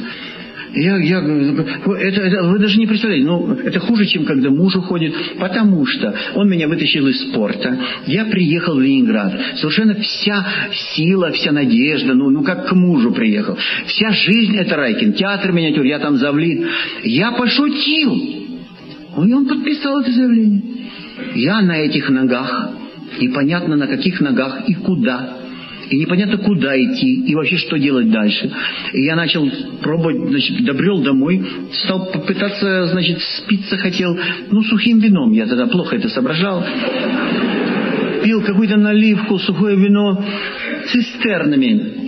Я, 0.73 0.97
я, 0.97 1.19
это, 1.19 2.21
это, 2.21 2.43
вы 2.43 2.59
даже 2.59 2.77
не 2.77 2.87
представляете, 2.87 3.25
ну, 3.25 3.53
это 3.53 3.79
хуже, 3.79 4.05
чем 4.05 4.25
когда 4.25 4.49
муж 4.49 4.75
уходит, 4.75 5.13
потому 5.39 5.85
что 5.85 6.13
он 6.35 6.49
меня 6.49 6.67
вытащил 6.67 7.07
из 7.07 7.29
спорта, 7.29 7.77
я 8.05 8.25
приехал 8.25 8.75
в 8.75 8.81
Ленинград, 8.81 9.33
совершенно 9.55 9.95
вся 9.95 10.45
сила, 10.95 11.31
вся 11.31 11.51
надежда, 11.51 12.13
ну, 12.13 12.29
ну 12.29 12.43
как 12.43 12.67
к 12.67 12.73
мужу 12.73 13.11
приехал, 13.11 13.57
вся 13.85 14.11
жизнь 14.11 14.57
это 14.57 14.75
Райкин, 14.75 15.13
театр 15.13 15.51
миниатюр, 15.53 15.85
я 15.85 15.99
там 15.99 16.17
завлит, 16.17 16.65
я 17.03 17.31
пошутил, 17.31 18.13
и 18.13 19.33
он 19.33 19.47
подписал 19.47 20.01
это 20.01 20.11
заявление. 20.11 20.61
Я 21.35 21.61
на 21.61 21.77
этих 21.77 22.09
ногах, 22.09 22.71
непонятно 23.19 23.75
на 23.75 23.87
каких 23.87 24.19
ногах 24.21 24.67
и 24.67 24.73
куда 24.73 25.46
и 25.89 25.97
непонятно 25.97 26.37
куда 26.37 26.75
идти, 26.77 27.23
и 27.27 27.35
вообще 27.35 27.57
что 27.57 27.77
делать 27.77 28.09
дальше. 28.09 28.51
И 28.93 29.03
я 29.03 29.15
начал 29.15 29.49
пробовать, 29.81 30.29
значит, 30.29 30.65
добрел 30.65 31.01
домой, 31.01 31.45
стал 31.83 32.11
попытаться, 32.11 32.87
значит, 32.87 33.21
спиться 33.21 33.77
хотел, 33.77 34.17
ну, 34.51 34.61
сухим 34.63 34.99
вином, 34.99 35.31
я 35.31 35.45
тогда 35.45 35.67
плохо 35.67 35.95
это 35.95 36.09
соображал. 36.09 36.63
Пил 38.23 38.41
какую-то 38.41 38.77
наливку, 38.77 39.39
сухое 39.39 39.77
вино, 39.77 40.23
цистернами. 40.91 42.07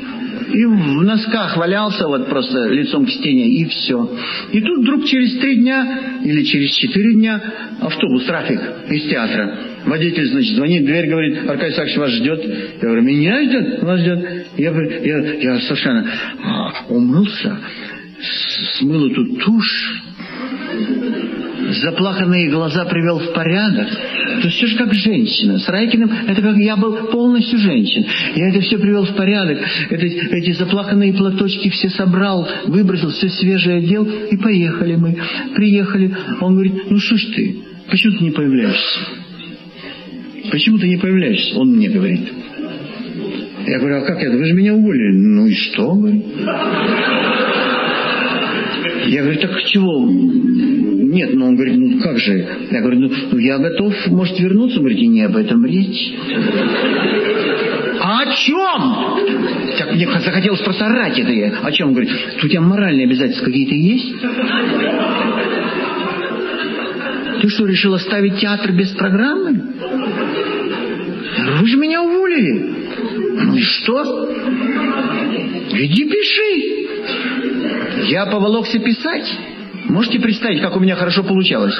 И 0.51 0.65
в 0.65 1.03
носках 1.03 1.57
валялся 1.57 2.07
вот 2.07 2.27
просто 2.27 2.69
лицом 2.69 3.05
к 3.05 3.09
стене, 3.09 3.47
и 3.47 3.65
все. 3.65 4.09
И 4.51 4.61
тут 4.61 4.79
вдруг 4.79 5.05
через 5.05 5.37
три 5.39 5.57
дня 5.57 6.19
или 6.23 6.43
через 6.43 6.71
четыре 6.71 7.13
дня 7.13 7.41
автобус, 7.81 8.25
трафик 8.25 8.59
из 8.89 9.03
театра 9.09 9.68
Водитель, 9.85 10.29
значит, 10.29 10.55
звонит, 10.55 10.85
дверь 10.85 11.09
говорит, 11.09 11.49
Аркадий 11.49 11.73
Сакович 11.73 11.97
вас 11.97 12.11
ждет. 12.11 12.43
Я 12.43 12.81
говорю, 12.81 13.01
меня 13.01 13.43
ждет? 13.43 13.83
Вас 13.83 13.99
ждет. 13.99 14.19
Я, 14.57 14.71
я, 14.71 15.33
я 15.35 15.59
совершенно 15.61 16.05
а, 16.43 16.85
умылся, 16.89 17.57
смыл 18.77 19.09
эту 19.09 19.25
тушь, 19.37 20.01
заплаканные 21.81 22.49
глаза 22.49 22.85
привел 22.85 23.19
в 23.19 23.33
порядок. 23.33 23.87
То 24.41 24.47
есть 24.47 24.57
все 24.57 24.67
же 24.67 24.77
как 24.77 24.93
женщина. 24.93 25.59
С 25.59 25.67
Райкиным 25.67 26.11
это 26.27 26.41
как 26.41 26.57
я 26.57 26.75
был 26.75 27.07
полностью 27.07 27.59
женщин. 27.59 28.05
Я 28.35 28.49
это 28.49 28.61
все 28.61 28.77
привел 28.77 29.05
в 29.05 29.15
порядок. 29.15 29.59
Это, 29.89 30.05
эти 30.05 30.51
заплаканные 30.51 31.13
платочки 31.13 31.69
все 31.69 31.89
собрал, 31.89 32.47
выбросил, 32.67 33.09
все 33.09 33.29
свежее 33.29 33.77
одел. 33.77 34.05
И 34.05 34.37
поехали 34.37 34.95
мы. 34.95 35.17
Приехали. 35.55 36.15
Он 36.41 36.53
говорит, 36.53 36.89
ну 36.89 36.99
что 36.99 37.17
ж 37.17 37.25
ты, 37.35 37.57
почему 37.89 38.17
ты 38.17 38.23
не 38.25 38.31
появляешься? 38.31 39.18
Почему 40.51 40.77
ты 40.77 40.87
не 40.87 40.97
появляешься? 40.97 41.57
Он 41.57 41.75
мне 41.75 41.89
говорит. 41.89 42.27
Я 43.67 43.79
говорю, 43.79 43.97
а 43.97 44.01
как 44.01 44.21
это? 44.21 44.37
Вы 44.37 44.45
же 44.45 44.53
меня 44.53 44.73
уволили. 44.73 45.15
Ну 45.15 45.47
и 45.47 45.53
что? 45.53 45.93
Говорю. 45.93 46.23
Я 49.07 49.23
говорю, 49.23 49.39
так 49.39 49.63
чего? 49.65 50.07
Нет, 50.07 51.31
ну 51.33 51.47
он 51.47 51.55
говорит, 51.55 51.77
ну 51.77 51.99
как 51.99 52.17
же? 52.19 52.47
Я 52.71 52.81
говорю, 52.81 52.99
ну, 52.99 53.11
ну 53.31 53.37
я 53.39 53.57
готов, 53.57 53.93
может, 54.07 54.39
вернуться. 54.39 54.77
Он 54.77 54.85
говорит, 54.85 55.01
не 55.09 55.23
об 55.23 55.35
этом 55.35 55.65
речь. 55.65 56.13
А 58.01 58.21
о 58.21 58.33
чем? 58.35 59.77
Так 59.77 59.95
мне 59.95 60.07
захотелось 60.07 60.61
просто 60.61 60.85
орать 60.85 61.17
это 61.17 61.31
я. 61.31 61.51
О 61.63 61.71
чем? 61.71 61.89
Он 61.89 61.93
говорит, 61.93 62.11
у 62.43 62.47
тебя 62.47 62.61
моральные 62.61 63.05
обязательства 63.05 63.45
какие-то 63.45 63.75
есть? 63.75 64.15
Ты 67.41 67.47
что, 67.47 67.65
решил 67.65 67.93
оставить 67.93 68.37
театр 68.37 68.71
без 68.73 68.89
программы? 68.91 69.61
Вы 71.59 71.67
же 71.67 71.77
меня 71.77 72.01
уволили. 72.01 72.53
Ну 73.43 73.55
и 73.55 73.61
что? 73.61 74.31
Иди 75.71 76.05
пиши. 76.05 76.87
Я 78.07 78.25
поволокся 78.27 78.79
писать. 78.79 79.29
Можете 79.89 80.19
представить, 80.19 80.61
как 80.61 80.77
у 80.77 80.79
меня 80.79 80.95
хорошо 80.95 81.23
получалось? 81.23 81.73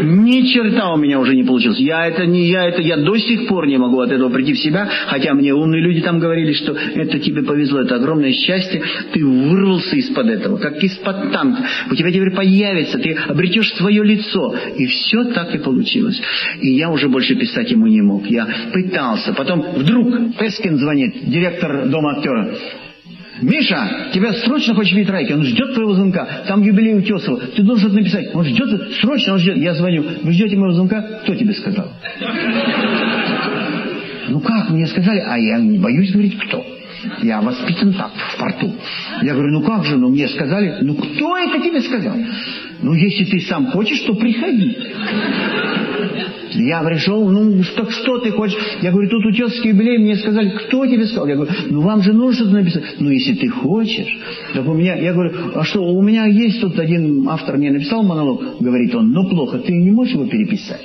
Ни 0.00 0.46
черта 0.46 0.92
у 0.92 0.96
меня 0.96 1.18
уже 1.18 1.34
не 1.34 1.42
получилось. 1.42 1.78
Я 1.80 2.06
это 2.06 2.24
не 2.24 2.48
я 2.48 2.68
это 2.68 2.80
я 2.80 2.96
до 2.98 3.16
сих 3.16 3.48
пор 3.48 3.66
не 3.66 3.78
могу 3.78 4.00
от 4.00 4.12
этого 4.12 4.28
прийти 4.28 4.52
в 4.52 4.58
себя, 4.60 4.88
хотя 5.08 5.34
мне 5.34 5.52
умные 5.52 5.82
люди 5.82 6.02
там 6.02 6.20
говорили, 6.20 6.52
что 6.52 6.72
это 6.72 7.18
тебе 7.18 7.42
повезло, 7.42 7.80
это 7.80 7.96
огромное 7.96 8.32
счастье, 8.32 8.80
ты 9.12 9.24
вырвался 9.24 9.96
из-под 9.96 10.28
этого, 10.28 10.58
как 10.58 10.82
из-под 10.84 11.32
танка. 11.32 11.64
У 11.90 11.96
тебя 11.96 12.10
теперь 12.12 12.30
появится, 12.30 12.98
ты 12.98 13.16
обретешь 13.26 13.72
свое 13.74 14.04
лицо. 14.04 14.54
И 14.76 14.86
все 14.86 15.24
так 15.32 15.52
и 15.54 15.58
получилось. 15.58 16.20
И 16.60 16.74
я 16.76 16.90
уже 16.90 17.08
больше 17.08 17.34
писать 17.34 17.70
ему 17.72 17.88
не 17.88 18.02
мог. 18.02 18.24
Я 18.26 18.46
пытался. 18.72 19.32
Потом 19.32 19.62
вдруг 19.76 20.36
Пескин 20.38 20.76
звонит, 20.78 21.28
директор 21.28 21.88
дома 21.88 22.12
актера. 22.12 22.54
Миша, 23.42 24.10
тебя 24.14 24.32
срочно 24.32 24.74
хочет 24.74 24.94
видеть 24.94 25.10
Райки, 25.10 25.32
он 25.32 25.42
ждет 25.42 25.74
твоего 25.74 25.94
звонка. 25.94 26.26
Там 26.46 26.62
юбилей 26.62 26.94
у 26.94 27.02
Тесова. 27.02 27.38
Ты 27.38 27.62
должен 27.62 27.92
написать. 27.92 28.34
Он 28.34 28.44
ждет, 28.44 28.94
срочно 29.00 29.34
он 29.34 29.38
ждет. 29.38 29.56
Я 29.58 29.74
звоню. 29.74 30.04
Вы 30.22 30.32
ждете 30.32 30.56
моего 30.56 30.72
звонка? 30.72 31.02
Кто 31.22 31.34
тебе 31.34 31.52
сказал? 31.54 31.88
Ну 34.28 34.40
как, 34.40 34.70
мне 34.70 34.86
сказали, 34.86 35.20
а 35.20 35.38
я 35.38 35.58
не 35.58 35.78
боюсь 35.78 36.12
говорить, 36.12 36.38
кто. 36.38 36.64
Я 37.22 37.40
воспитан 37.40 37.92
так, 37.92 38.10
в 38.12 38.38
порту. 38.38 38.74
Я 39.22 39.34
говорю, 39.34 39.52
ну 39.52 39.62
как 39.62 39.84
же, 39.84 39.96
ну 39.96 40.08
мне 40.08 40.28
сказали, 40.28 40.78
ну 40.80 40.94
кто 40.94 41.36
это 41.36 41.60
тебе 41.60 41.80
сказал? 41.82 42.16
Ну 42.82 42.94
если 42.94 43.24
ты 43.24 43.40
сам 43.40 43.66
хочешь, 43.66 44.00
то 44.00 44.14
приходи. 44.14 44.76
Я 46.52 46.82
пришел, 46.82 47.28
ну 47.28 47.62
что, 47.62 47.90
что 47.90 48.18
ты 48.18 48.30
хочешь? 48.30 48.56
Я 48.80 48.90
говорю, 48.92 49.08
тут 49.08 49.24
учетский 49.26 49.68
юбилей, 49.70 49.98
мне 49.98 50.16
сказали, 50.16 50.50
кто 50.50 50.86
тебе 50.86 51.06
сказал? 51.06 51.26
Я 51.26 51.36
говорю, 51.36 51.52
ну 51.70 51.80
вам 51.80 52.02
же 52.02 52.12
нужно 52.12 52.34
что-то 52.34 52.52
написать. 52.52 52.84
Ну 52.98 53.10
если 53.10 53.34
ты 53.34 53.48
хочешь. 53.48 54.18
Так 54.54 54.66
у 54.66 54.74
меня, 54.74 54.96
я 54.96 55.12
говорю, 55.12 55.32
а 55.54 55.64
что, 55.64 55.82
у 55.82 56.02
меня 56.02 56.26
есть 56.26 56.60
тут 56.60 56.78
один 56.78 57.28
автор 57.28 57.56
мне 57.56 57.70
написал 57.70 58.02
монолог, 58.02 58.58
говорит 58.60 58.94
он, 58.94 59.10
ну 59.10 59.28
плохо, 59.28 59.58
ты 59.58 59.72
не 59.72 59.90
можешь 59.90 60.14
его 60.14 60.26
переписать? 60.26 60.82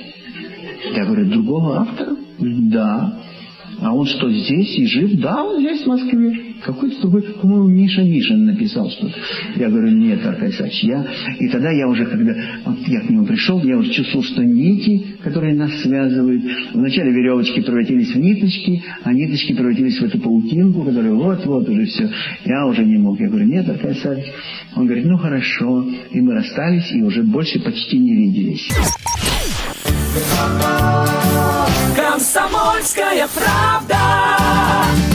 Я 0.94 1.04
говорю, 1.04 1.26
другого 1.26 1.80
автора? 1.80 2.16
Да. 2.38 3.18
А 3.80 3.94
он 3.94 4.06
что, 4.06 4.30
здесь 4.30 4.78
и 4.78 4.86
жив? 4.86 5.20
Да, 5.20 5.42
он 5.42 5.60
здесь, 5.60 5.82
в 5.82 5.86
Москве. 5.86 6.51
Какой-то 6.64 7.00
другой, 7.00 7.22
по-моему, 7.22 7.68
Миша 7.68 8.02
Мишин 8.02 8.46
написал 8.46 8.88
что-то. 8.90 9.14
Я 9.56 9.68
говорю, 9.68 9.90
нет, 9.90 10.24
Аркадий 10.24 10.54
Исааевич, 10.54 10.84
я... 10.84 11.06
И 11.38 11.48
тогда 11.48 11.70
я 11.70 11.88
уже, 11.88 12.06
когда 12.06 12.34
вот 12.64 12.78
я 12.86 13.00
к 13.00 13.10
нему 13.10 13.26
пришел, 13.26 13.62
я 13.64 13.76
уже 13.76 13.90
чувствовал, 13.90 14.24
что 14.24 14.44
нити, 14.44 15.16
которые 15.22 15.54
нас 15.54 15.72
связывают, 15.82 16.42
вначале 16.72 17.10
веревочки 17.10 17.60
превратились 17.60 18.14
в 18.14 18.18
ниточки, 18.18 18.82
а 19.02 19.12
ниточки 19.12 19.54
превратились 19.54 19.98
в 19.98 20.04
эту 20.04 20.20
паутинку, 20.20 20.84
которая 20.84 21.12
вот-вот 21.12 21.68
уже 21.68 21.84
все. 21.86 22.10
Я 22.44 22.66
уже 22.66 22.84
не 22.84 22.96
мог. 22.96 23.18
Я 23.18 23.28
говорю, 23.28 23.46
нет, 23.46 23.68
Аркадий 23.68 23.98
Исааевич. 23.98 24.26
Он 24.76 24.86
говорит, 24.86 25.04
ну 25.04 25.18
хорошо. 25.18 25.84
И 26.12 26.20
мы 26.20 26.34
расстались, 26.34 26.92
и 26.92 27.02
уже 27.02 27.22
больше 27.24 27.58
почти 27.60 27.98
не 27.98 28.14
виделись. 28.14 28.68
Комсомольская 31.96 33.26
правда. 33.34 35.11